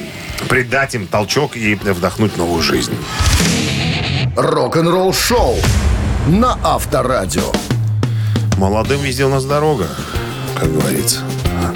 [0.49, 2.93] придать им толчок и вдохнуть новую жизнь.
[4.35, 5.55] Рок-н-ролл шоу
[6.27, 7.51] на Авторадио.
[8.57, 9.87] Молодым везде у нас дорога,
[10.59, 11.19] как говорится.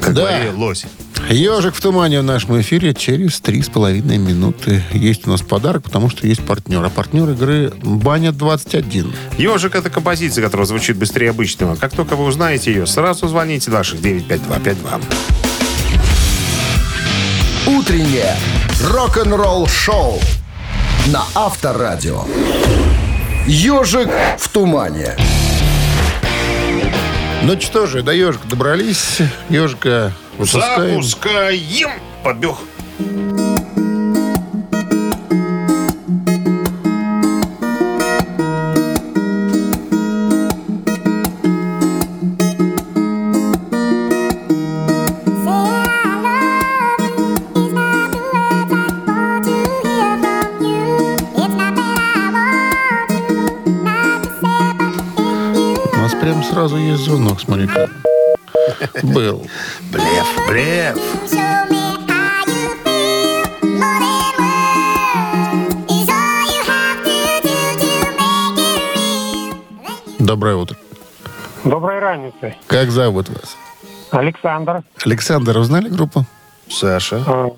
[0.01, 0.21] Как Да.
[0.21, 0.85] говорил Лось.
[1.29, 4.83] Ежик в тумане в нашем эфире через три с половиной минуты.
[4.91, 6.83] Есть у нас подарок, потому что есть партнер.
[6.83, 9.11] А партнер игры Баня 21.
[9.37, 11.75] Ежик— это композиция, которая звучит быстрее обычного.
[11.75, 14.99] Как только вы узнаете ее, сразу звоните наших 95252.
[17.75, 18.35] Утреннее
[18.83, 20.19] рок-н-ролл-шоу
[21.07, 22.23] на Авторадио.
[23.47, 25.15] Ежик в тумане.
[27.41, 29.19] Ну что же, до ежика добрались.
[29.49, 31.03] Ежика выпускаем.
[31.03, 31.89] Запускаем!
[32.23, 32.55] Побег.
[55.93, 57.89] У нас прям сразу есть звонок, смотри-ка.
[59.03, 59.45] Был.
[59.91, 60.97] Блеф, блеф.
[70.19, 70.77] Доброе утро.
[71.63, 72.55] Доброй раницы.
[72.67, 73.57] Как зовут вас?
[74.11, 74.83] Александр.
[75.03, 76.23] Александр, узнали группу?
[76.69, 77.23] Саша.
[77.27, 77.49] Э,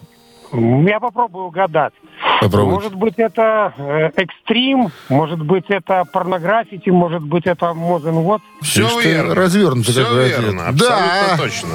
[0.88, 1.93] Я попробую угадать.
[2.41, 2.76] Попробуйте.
[2.76, 8.41] Может быть, это э, экстрим, может быть, это порнографити, может быть, это Мозен Вот.
[8.62, 9.36] Все Ишь ты, верно.
[9.36, 10.39] развернутый Все ответ.
[10.39, 10.71] верно.
[10.73, 10.97] Да.
[11.34, 11.69] Абсолютно точно.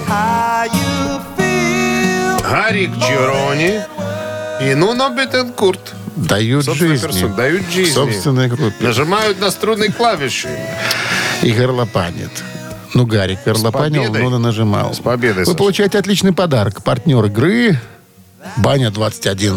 [2.48, 3.80] Гарик Джерони
[4.62, 5.94] и Нуно Бетенкурт.
[6.16, 7.34] Дают персоной.
[7.34, 7.90] Дают жизни.
[7.92, 8.74] Собственной группе.
[8.80, 10.48] Нажимают на струнные клавиши.
[11.42, 12.30] И горлопанит.
[12.94, 14.28] Ну, Гарик горлопанил, победой.
[14.30, 14.92] но нажимал.
[14.92, 15.56] С победой, Вы Саша.
[15.56, 16.84] получаете отличный подарок.
[16.84, 17.78] Партнер игры
[18.58, 19.56] Баня 21.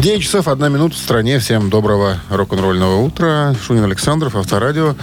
[0.00, 1.38] 9 часов, 1 минута в стране.
[1.38, 3.54] Всем доброго рок-н-ролльного утра.
[3.66, 4.94] Шунин Александров, Авторадио.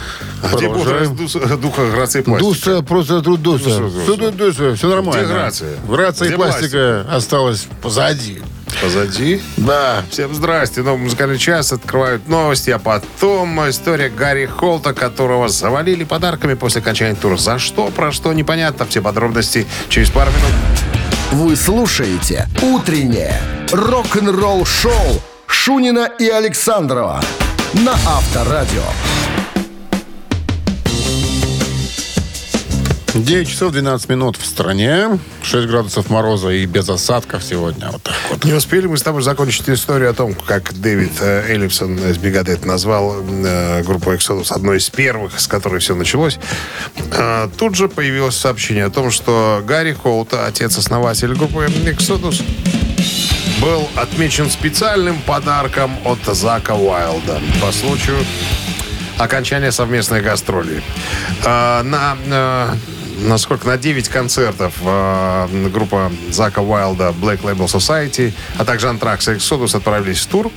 [0.42, 1.16] А Где Продолжаем.
[1.62, 2.50] духа грации пластика?
[2.50, 3.66] Дуса, просто труд дуса.
[3.66, 4.02] Дуса, дуса.
[4.02, 5.24] Все, дуса, все нормально.
[5.24, 5.70] Где грация?
[5.88, 8.42] Грация и Где пластика осталась позади.
[8.82, 9.40] Позади.
[9.58, 10.02] Да.
[10.10, 10.82] Всем здрасте.
[10.82, 11.72] Новый музыкальный час.
[11.72, 17.38] Открывают новости, а потом история Гарри Холта, которого завалили подарками после окончания тура.
[17.38, 18.88] За что, про что, непонятно.
[18.88, 20.54] Все подробности через пару минут.
[21.34, 23.40] Вы слушаете «Утреннее
[23.72, 27.22] рок-н-ролл-шоу» Шунина и Александрова
[27.74, 28.84] на Авторадио.
[33.14, 35.20] 9 часов 12 минут в стране.
[35.42, 37.90] 6 градусов мороза и без осадков сегодня.
[37.92, 38.46] Вот так вот.
[38.46, 42.66] Не успели мы с тобой закончить историю о том, как Дэвид э, Эллифсон из Бигадет
[42.66, 46.38] назвал э, группу Exodus одной из первых, с которой все началось.
[47.12, 52.44] Э, тут же появилось сообщение о том, что Гарри Холт, отец-основатель группы Exodus,
[53.62, 58.20] был отмечен специальным подарком от Зака Уайлда по случаю
[59.18, 60.84] окончания совместной гастроли.
[61.44, 62.74] Э, на, э,
[63.22, 63.68] на сколько?
[63.68, 69.76] На 9 концертов э, группа Зака Уайлда Black Label Society, а также Антракс и Exodus
[69.76, 70.52] отправились в тур.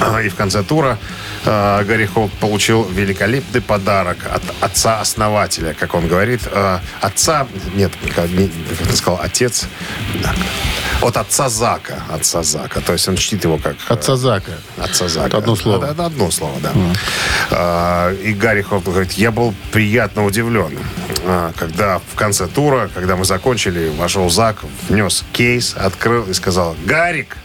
[0.00, 0.96] А, И в конце тура
[1.44, 6.40] э, Гарри Холт получил великолепный подарок от отца-основателя, как он говорит.
[6.50, 7.92] Э, отца, нет,
[8.32, 9.66] не- как он сказал, отец.
[11.02, 12.02] От отца Зака.
[12.10, 12.80] Отца Зака.
[12.80, 13.74] То есть он чтит его как...
[13.88, 14.52] э, Отца Зака.
[14.76, 15.28] Отца Зака.
[15.28, 15.84] Это одно слово.
[15.84, 16.72] Это, это одно слово, да.
[17.50, 20.78] А, и Гарри Холт говорит, я был приятно удивлен,
[21.24, 24.58] а, когда в конце тура, когда мы закончили, вошел Зак,
[24.88, 27.38] внес кейс, открыл и сказал, Гарик,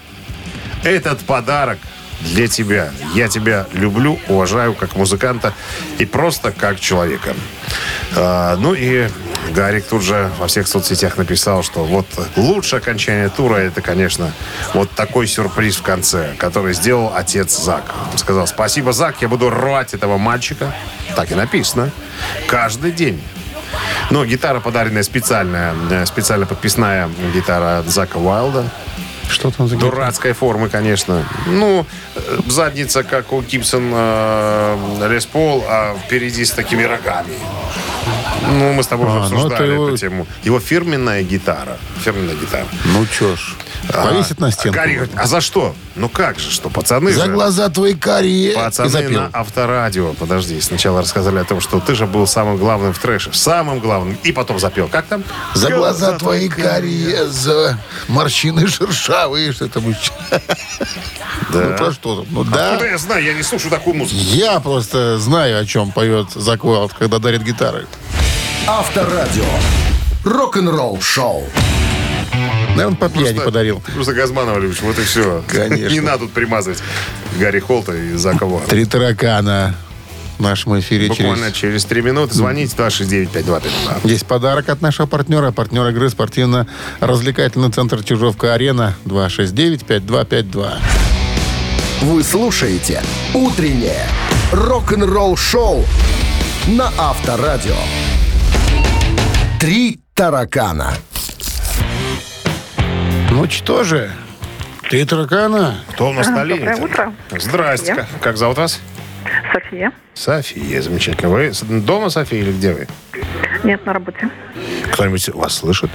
[0.84, 1.80] этот подарок
[2.22, 2.91] для тебя.
[3.13, 5.54] Я тебя люблю, уважаю как музыканта
[5.98, 7.34] и просто как человека.
[8.15, 9.08] А, ну и
[9.52, 14.32] Гарик тут же во всех соцсетях написал, что вот лучшее окончание тура это, конечно,
[14.74, 17.93] вот такой сюрприз в конце, который сделал отец Зак.
[18.12, 20.74] Он сказал, спасибо, Зак, я буду рвать этого мальчика.
[21.15, 21.91] Так и написано.
[22.48, 23.21] Каждый день.
[24.10, 28.69] Но гитара подаренная специальная, э, специально подписная гитара Зака Уайлда.
[29.30, 29.91] Что там за гитара?
[29.91, 31.26] Дурацкой формы, конечно.
[31.48, 37.34] Ну, э, задница, как у Гибсон э, Лес Пол, а впереди с такими рогами.
[38.48, 40.28] Ну, мы с тобой уже А, ну, обсуждали это его- эту тему.
[40.43, 41.78] Его фирменная гитара.
[42.04, 42.65] Фирменная гитара.
[42.86, 43.56] Ну чё ж,
[43.91, 44.76] повесит на стенку.
[44.76, 45.76] Гарри говорит, а за что?
[45.95, 47.32] Ну как же, что пацаны За же...
[47.32, 48.53] глаза твои карие.
[48.53, 50.14] Пацаны на авторадио.
[50.14, 53.32] Подожди, сначала рассказали о том, что ты же был самым главным в трэше.
[53.34, 54.18] Самым главным.
[54.24, 54.88] И потом запел.
[54.89, 55.24] Как там?
[55.53, 60.12] За глаза твои карие, за морщины шершавые, что там еще.
[61.51, 62.26] Ну, про что там?
[62.32, 62.72] Ну, да.
[62.74, 63.24] Откуда я знаю?
[63.24, 64.20] Я не слушаю такую музыку.
[64.20, 67.88] Я просто знаю, о чем поет Заквалд, когда дарит гитары.
[68.68, 69.45] Авторадио.
[70.24, 71.43] Рок-н-ролл шоу.
[72.76, 73.84] Наверное, по пьяни подарил.
[73.93, 75.43] Просто Газманова любишь, вот и все.
[75.47, 75.93] Конечно.
[75.93, 76.80] Не надо тут примазывать
[77.39, 78.61] Гарри Холта и Закова.
[78.61, 79.76] Три таракана
[80.39, 81.57] в нашем эфире Буквально через...
[81.57, 84.07] через три минуты звоните 269-5252.
[84.07, 85.51] Есть подарок от нашего партнера.
[85.51, 90.74] Партнер игры спортивно-развлекательный центр Чужовка-Арена 269-5252.
[92.01, 93.03] Вы слушаете
[93.36, 94.07] «Утреннее
[94.51, 95.86] рок-н-ролл-шоу»
[96.68, 97.76] на Авторадио.
[99.66, 100.93] «Три таракана».
[103.32, 104.11] Ну что же,
[104.91, 105.80] три таракана.
[105.89, 106.59] Кто у нас на линии?
[106.68, 107.13] Доброе утро.
[107.32, 107.95] Здрасте.
[107.97, 108.05] Я.
[108.22, 108.80] Как, зовут вас?
[109.51, 109.91] София.
[110.13, 111.30] София, замечательно.
[111.32, 111.51] Вы
[111.82, 112.88] дома, София, или где вы?
[113.63, 114.30] Нет, на работе.
[114.93, 115.89] Кто-нибудь вас слышит?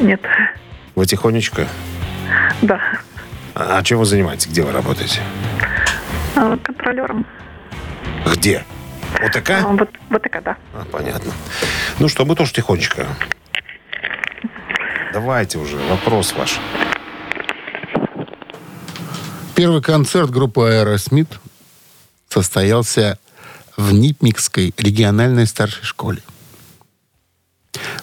[0.00, 0.20] Нет.
[0.96, 1.68] Вы тихонечко?
[2.62, 2.80] Да.
[3.54, 4.48] А, а чем вы занимаетесь?
[4.48, 5.20] Где вы работаете?
[6.34, 7.24] А, Контролером.
[8.34, 8.64] Где?
[9.20, 9.50] ОТК?
[9.50, 10.56] А, Вот, вот и да.
[10.74, 11.32] А, понятно.
[11.98, 13.06] Ну что, мы тоже тихонечко.
[15.12, 16.58] Давайте уже, вопрос ваш.
[19.54, 21.28] Первый концерт группы Аэросмит
[22.28, 23.18] состоялся
[23.76, 26.20] в Нипмикской региональной старшей школе.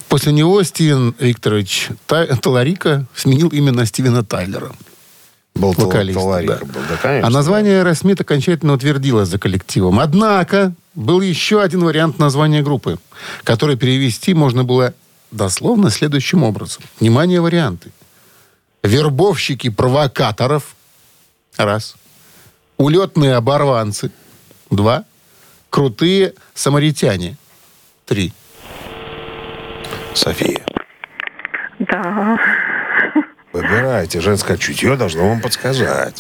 [0.08, 4.72] После него Стивен Викторович Та- Талларико сменил имя на Стивена Тайлера.
[5.54, 6.58] Был вокалист, да.
[6.60, 7.28] был, да, конечно.
[7.28, 10.00] А название Аэросмит окончательно утвердилось за коллективом.
[10.00, 12.98] Однако был еще один вариант названия группы,
[13.44, 14.94] который перевести можно было
[15.32, 16.84] дословно следующим образом.
[17.00, 17.92] Внимание, варианты.
[18.84, 20.76] Вербовщики провокаторов.
[21.58, 21.96] Раз.
[22.78, 24.12] Улетные оборванцы.
[24.70, 25.06] Два.
[25.70, 27.38] Крутые самаритяне.
[28.06, 28.34] Три.
[30.14, 30.66] София,
[31.80, 32.38] Да.
[33.54, 34.22] Выбирайте.
[34.22, 36.20] Женское чутье должно вам подсказать.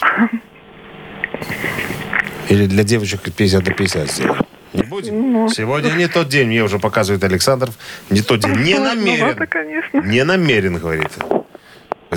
[2.50, 4.46] Или для девочек от 50 до 50 сделаем.
[4.74, 5.50] Не будем?
[5.50, 7.76] Сегодня не тот день, мне уже показывает Александров.
[8.10, 8.56] Не тот день.
[8.58, 9.18] Не намерен.
[9.18, 10.02] Сложновато, конечно.
[10.02, 11.12] Не намерен, говорит.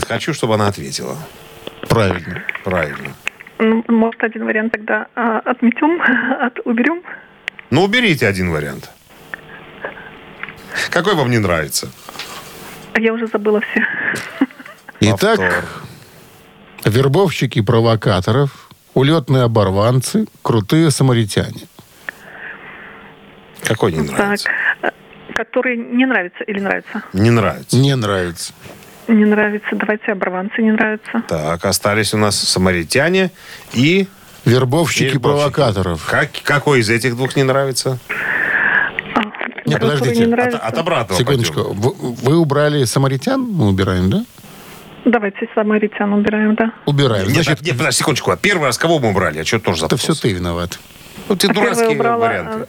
[0.07, 1.17] Хочу, чтобы она ответила.
[1.89, 2.43] Правильно.
[2.65, 3.15] Правильно.
[3.59, 6.01] Ну, Может, один вариант тогда а, отметем,
[6.41, 7.03] от, уберем?
[7.71, 8.91] Ну, уберите один вариант.
[10.91, 11.91] Какой вам не нравится?
[12.97, 13.85] Я уже забыла все.
[15.13, 15.65] Итак,
[16.85, 21.63] вербовщики провокаторов, улетные оборванцы, крутые самаритяне.
[23.65, 24.17] Какой не Так.
[24.19, 24.49] нравится?
[24.83, 24.91] э,
[25.35, 27.03] Который не нравится или нравится?
[27.13, 27.77] Не нравится.
[27.77, 28.53] Не нравится.
[29.09, 29.69] Не нравится.
[29.73, 31.23] Давайте оборванцы не нравится.
[31.29, 33.31] Так, остались у нас самаритяне
[33.73, 34.07] и...
[34.45, 35.19] Вербовщики Вербовщики.
[35.19, 36.05] провокаторов.
[36.07, 37.99] Как, какой из этих двух не нравится?
[39.15, 39.23] А,
[39.65, 40.27] Не, который подождите.
[40.27, 41.65] не От, от обратного Секундочку.
[41.65, 41.81] пойдем.
[41.81, 43.41] Вы, вы убрали самаритян?
[43.41, 44.25] Мы убираем, да?
[45.05, 46.73] Давайте самаритян убираем, да.
[46.87, 47.27] Убираем.
[47.27, 48.31] Нет, Значит, нет, подожди, секундочку.
[48.31, 49.39] А первый раз кого мы убрали?
[49.39, 50.13] Я что тоже это запутался.
[50.13, 50.79] все ты виноват.
[51.29, 52.69] Ну, ты А Первая дурацкие убрала, варианты.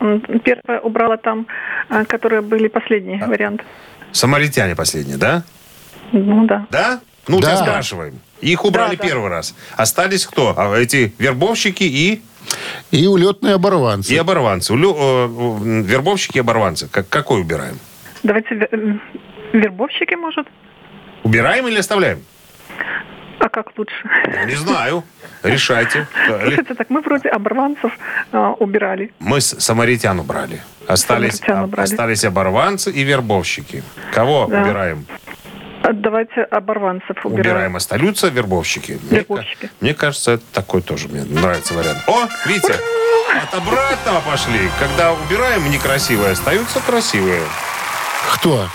[0.00, 1.46] э, м, Первая убрала там,
[1.88, 3.62] а, которые были последний вариант.
[4.12, 5.44] Самаритяне последние, да?
[6.12, 6.66] Ну да.
[6.70, 7.00] Да?
[7.28, 7.46] Ну, Да.
[7.54, 8.18] тебя спрашиваем.
[8.40, 9.08] Их убрали Да, да.
[9.08, 9.54] первый раз.
[9.76, 10.54] Остались кто?
[10.56, 12.22] А эти вербовщики и,
[12.90, 14.12] И улетные оборванцы.
[14.12, 14.72] и оборванцы.
[14.72, 16.88] Улю- э, э, вербовщики и оборванцы.
[16.88, 17.78] Как, какой убираем?
[18.22, 18.48] Давайте
[19.52, 20.46] вербовщики, может?
[21.28, 22.24] Убираем или оставляем?
[23.38, 23.94] А как лучше?
[24.26, 25.04] Ну, не знаю.
[25.42, 26.08] Решайте.
[26.26, 27.92] Э, Слушайте, так мы вроде оборванцев
[28.32, 29.12] а, убирали.
[29.18, 30.60] Мы с- самаритян убрали.
[30.86, 31.84] Остались, Самаритян а- убрали.
[31.84, 33.82] остались оборванцы и вербовщики.
[34.12, 34.62] Кого Да.
[34.62, 35.06] убираем?
[35.82, 37.40] А, Давайте оборванцев убираем.
[37.40, 37.76] Убираем.
[37.76, 38.98] Остаются вербовщики.
[39.10, 39.66] Мне Вербовщики.
[39.66, 41.98] ка- Мне, кажется, это такой тоже мне нравится вариант.
[42.08, 44.70] О, видите, от обратного пошли.
[44.80, 47.42] Когда убираем некрасивые, остаются красивые.
[48.34, 48.66] Кто?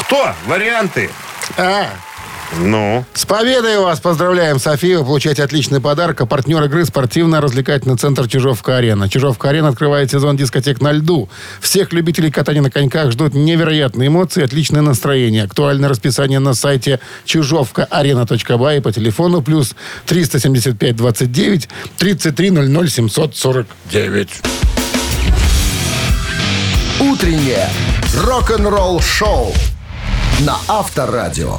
[0.00, 0.34] Кто?
[0.46, 1.10] Варианты.
[1.56, 1.88] А,
[2.60, 4.98] Ну, с победой вас поздравляем, София.
[4.98, 6.20] Вы получаете отличный подарок.
[6.22, 9.08] А партнер игры спортивно-развлекательный центр Чижовка-Арена.
[9.08, 11.28] Чижовка-Арена открывает сезон дискотек на льду.
[11.60, 15.44] Всех любителей катания на коньках ждут невероятные эмоции и отличное настроение.
[15.44, 19.74] Актуальное расписание на сайте чижовкаарена.бай и по телефону плюс
[20.06, 21.68] 375 29
[21.98, 24.28] 33 00 749.
[27.00, 27.68] «Утреннее
[28.14, 29.52] рок-н-ролл-шоу»
[30.40, 31.58] на Авторадио.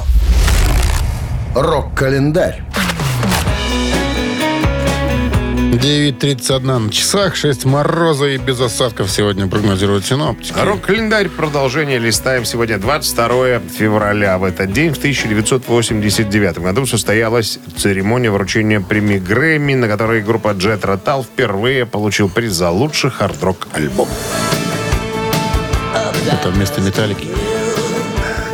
[1.54, 2.62] Рок-календарь.
[5.72, 10.54] 9.31 на часах, 6 мороза и без осадков сегодня прогнозируют синоптики.
[10.58, 14.38] Рок-календарь продолжение листаем сегодня 22 февраля.
[14.38, 20.80] В этот день в 1989 году состоялась церемония вручения премии Грэмми, на которой группа Jet
[20.80, 24.08] Rotal впервые получил приз за лучший хард-рок альбом.
[26.26, 27.28] Это вместо металлики.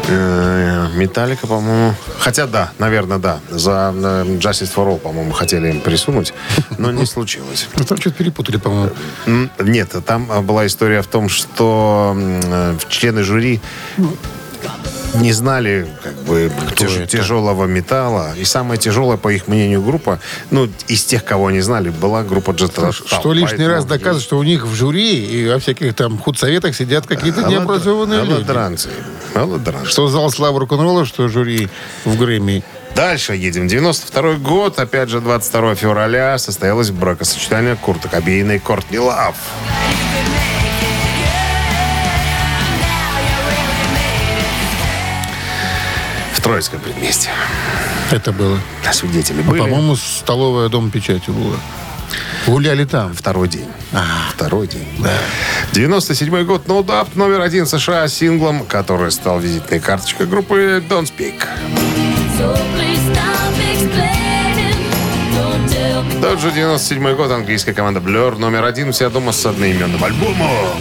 [0.08, 1.94] Э, Металлика, по-моему...
[2.18, 3.40] Хотя да, наверное, да.
[3.50, 6.32] За э, Justice for All, по-моему, хотели им присунуть,
[6.78, 7.68] но не случилось.
[7.76, 8.90] Ну, там что-то перепутали, по-моему.
[9.58, 13.60] Нет, там а, была история в том, что э, члены жюри
[15.14, 17.06] не знали как бы тяж- это?
[17.06, 18.34] тяжелого металла.
[18.36, 22.50] И самая тяжелая, по их мнению, группа, ну, из тех, кого они знали, была группа
[22.50, 22.92] Jet Rotal.
[22.92, 26.74] Что лишний Поэтому раз доказывает, что у них в жюри и во всяких там худсоветах
[26.76, 28.32] сидят какие-то Алло- необразованные люди.
[28.32, 28.88] Аллодранцы.
[29.84, 31.68] Что зал славы рок-н-ролла, что жюри
[32.04, 32.62] в Грэмми.
[32.94, 33.68] Дальше едем.
[33.68, 39.34] 92 год, опять же, 22 февраля состоялось бракосочетание Курта Кобейна и Кортни Лав.
[39.36, 40.35] В
[46.46, 47.28] Троицком предместе.
[48.12, 48.60] Это было.
[48.88, 49.60] А свидетели Ну, были.
[49.62, 51.56] По-моему, столовая дом печати была.
[52.46, 53.12] Гуляли там.
[53.14, 53.66] Второй день.
[54.32, 54.86] Второй день.
[55.00, 55.10] Да.
[55.72, 56.68] 97 год.
[56.68, 61.42] No Doubt номер один США синглом, который стал визитной карточкой группы Don't Speak.
[66.22, 67.32] Тот же 97 год.
[67.32, 68.92] Английская команда Blur номер один.
[68.92, 70.76] Вся дома с одноименным альбомом.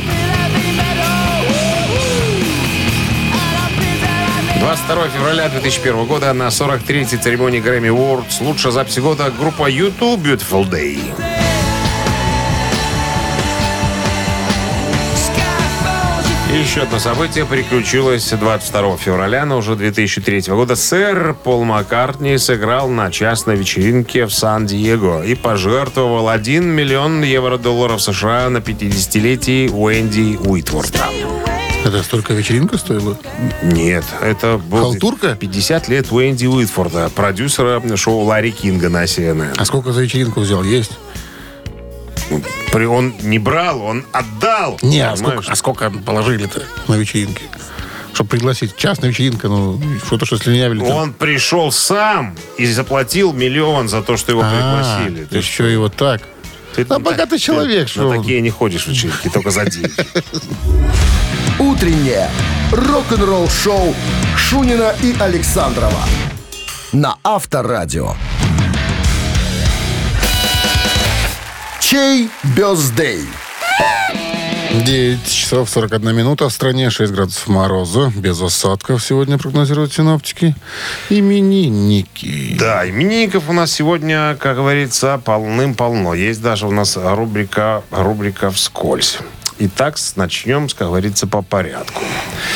[4.65, 10.67] 22 февраля 2001 года на 43-й церемонии Grammy Awards лучшая запись года группа YouTube Beautiful
[10.67, 10.97] Day.
[16.51, 20.75] И еще одно событие приключилось 22 февраля, но уже 2003 года.
[20.75, 28.49] Сэр Пол Маккартни сыграл на частной вечеринке в Сан-Диего и пожертвовал 1 миллион евро-долларов США
[28.49, 31.05] на 50-летие Уэнди Уитворта.
[31.85, 33.15] Это столько вечеринка стоила?
[33.61, 35.35] Нет, это был Халтурка?
[35.35, 39.53] 50 лет Уэнди Уитфорда, продюсера шоу Ларри Кинга на CNN.
[39.55, 40.63] А сколько за вечеринку взял?
[40.63, 40.93] Есть?
[42.73, 44.79] При- Он не брал, он отдал.
[44.81, 47.43] Не, а сколько, а сколько положили-то на вечеринке?
[48.13, 48.75] Чтобы пригласить.
[48.75, 50.79] Частная вечеринка, ну, что-то, что слюнявили.
[50.79, 50.89] там.
[50.89, 55.25] Он пришел сам и заплатил миллион за то, что его А, пригласили.
[55.25, 56.21] Ты еще и вот так.
[56.75, 58.17] Ты А богатый ты человек, на что он?
[58.17, 59.91] такие не ходишь в вечеринки, только за деньги.
[61.65, 62.29] Утреннее
[62.71, 63.95] рок-н-ролл-шоу
[64.37, 66.03] Шунина и Александрова
[66.93, 68.13] на Авторадио.
[71.79, 73.21] Чей бездей?
[74.83, 76.49] 9 часов 41 минута.
[76.49, 78.13] В стране 6 градусов мороза.
[78.15, 80.55] Без осадков сегодня прогнозируют синоптики.
[81.09, 82.57] Именинники.
[82.59, 86.13] Да, именинников у нас сегодня, как говорится, полным-полно.
[86.13, 89.17] Есть даже у нас рубрика, рубрика «Вскользь».
[89.57, 92.01] Итак, начнем, как говорится, по порядку.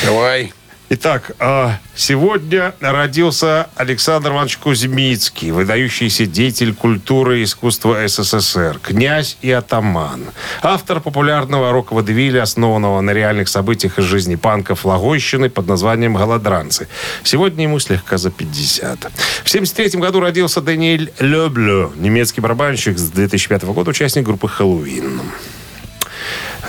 [0.04, 0.52] Давай.
[0.92, 9.52] Итак, а, сегодня родился Александр Иванович Кузьмицкий, выдающийся деятель культуры и искусства СССР, князь и
[9.52, 10.24] атаман.
[10.62, 16.88] Автор популярного рок-водевиля, основанного на реальных событиях из жизни панков Логойщины под названием «Голодранцы».
[17.22, 18.98] Сегодня ему слегка за 50.
[18.98, 25.20] В 1973 году родился Даниэль Леблю, немецкий барабанщик с 2005 года, участник группы «Хэллоуин».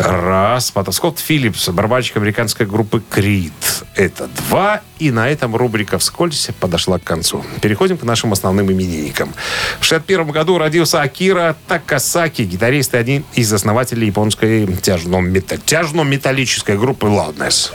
[0.02, 0.72] Раз.
[0.72, 3.54] Потом Скотт Филлипс, барабанщик американской группы Крид.
[3.95, 4.82] Это два.
[4.99, 7.43] И на этом рубрика «Вскользь» подошла к концу.
[7.62, 9.34] Переходим к нашим основным именинникам.
[9.80, 17.08] В 61 году родился Акира Такасаки, гитарист и один из основателей японской тяжно-мета- тяжно-металлической группы
[17.08, 17.72] Loudness.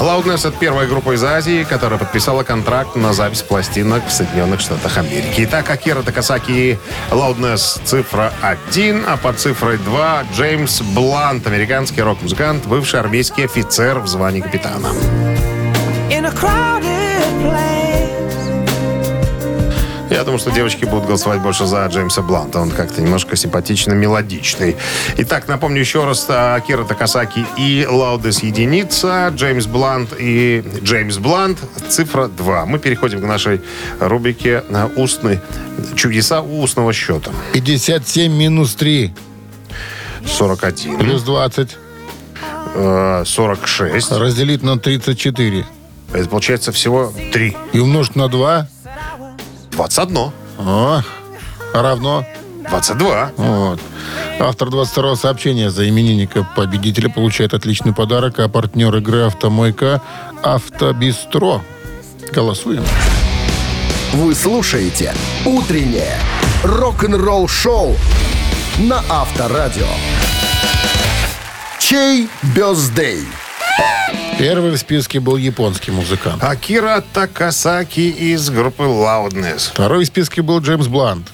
[0.00, 4.96] Loudness— это первая группа из Азии, которая подписала контракт на запись пластинок в Соединенных Штатах
[4.96, 5.44] Америки.
[5.44, 6.78] Итак, Акира Такасаки
[7.10, 14.08] Loudness цифра 1, а под цифрой 2 Джеймс Блант, американский рок-музыкант, бывший армейский офицер в
[14.08, 14.88] звании капитана.
[20.20, 22.60] Я думаю, что девочки будут голосовать больше за Джеймса Бланта.
[22.60, 24.76] Он как-то немножко симпатично мелодичный.
[25.16, 26.26] Итак, напомню еще раз.
[26.28, 29.32] а, Акира Такасаки и Лаудес единица.
[29.34, 31.58] Джеймс Блант и Джеймс Блант.
[31.88, 32.66] Цифра 2.
[32.66, 33.62] Мы переходим к нашей
[33.98, 35.40] рубрике на устный
[35.96, 37.30] чудеса устного счета.
[37.54, 39.14] 57 минус 3
[40.26, 40.98] 41.
[40.98, 41.78] плюс 20
[42.74, 44.12] э, 46.
[44.12, 45.64] разделить на 34
[46.12, 47.56] Это получается всего 3.
[47.72, 48.68] и умножить на 2
[49.70, 50.32] 21.
[50.58, 51.02] о,
[51.72, 52.24] равно
[52.68, 53.32] 22.
[53.36, 53.80] Вот.
[54.38, 60.00] Автор 22-го сообщения за именинника победителя получает отличный подарок, а партнер игры «Автомойка»
[60.42, 61.62] «Автобистро».
[62.32, 62.84] Голосуем.
[64.12, 65.14] Вы слушаете
[65.44, 66.18] «Утреннее
[66.62, 67.96] рок-н-ролл-шоу»
[68.78, 69.86] на Авторадио.
[71.78, 73.26] Чей бездей?
[74.40, 76.42] Первый в списке был японский музыкант.
[76.42, 79.70] Акира Такасаки из группы Loudness.
[79.72, 81.28] Второй в списке был Джеймс Блант.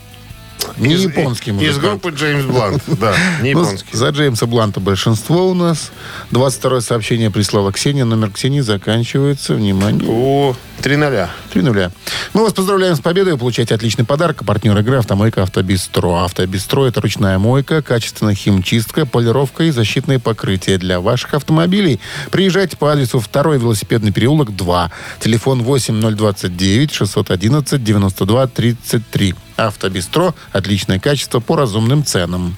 [0.78, 2.02] Не Из- японский Из музыкант.
[2.02, 2.82] группы Джеймс Блант.
[2.98, 3.96] Да, не Ну, японский.
[3.96, 5.92] за Джеймса Бланта большинство у нас.
[6.32, 8.04] 22 сообщение прислала Ксения.
[8.04, 9.54] Номер Ксении заканчивается.
[9.54, 10.08] Внимание.
[10.10, 11.30] О, три ноля.
[11.52, 11.90] Три нуля.
[12.32, 13.32] Мы вас поздравляем с победой.
[13.34, 14.44] Вы получаете отличный подарок.
[14.44, 16.24] Партнер игры «Автомойка Автобестро».
[16.24, 22.00] «Автобестро»— это ручная мойка, качественная химчистка, полировка и защитные покрытия для ваших автомобилей.
[22.30, 24.90] Приезжайте по адресу 2 велосипедный переулок, 2.
[25.20, 29.34] Телефон 8029 611 92 33.
[29.56, 32.56] «Автобестро»— отличное качество по разумным ценам.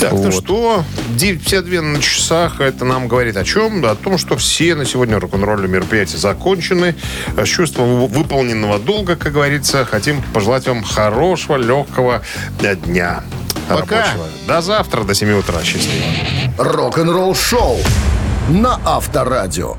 [0.00, 0.34] Так, ну Вот.
[0.44, 0.84] что,
[1.16, 3.80] 9.52 на часах, это нам говорит о чем?
[3.80, 6.94] Да, о том, что все на сегодня рок-н-ролльные мероприятия закончены.
[7.36, 12.22] С чувством вы- выполненного долга, как говорится, хотим пожелать вам хорошего, легкого
[12.84, 13.22] дня.
[13.68, 14.02] Пока.
[14.02, 14.26] рабочего.
[14.46, 15.62] До завтра, до 7 утра.
[15.64, 16.04] Счастливо.
[16.58, 17.78] Рок-н-ролл-шоу
[18.50, 19.76] на Авторадио.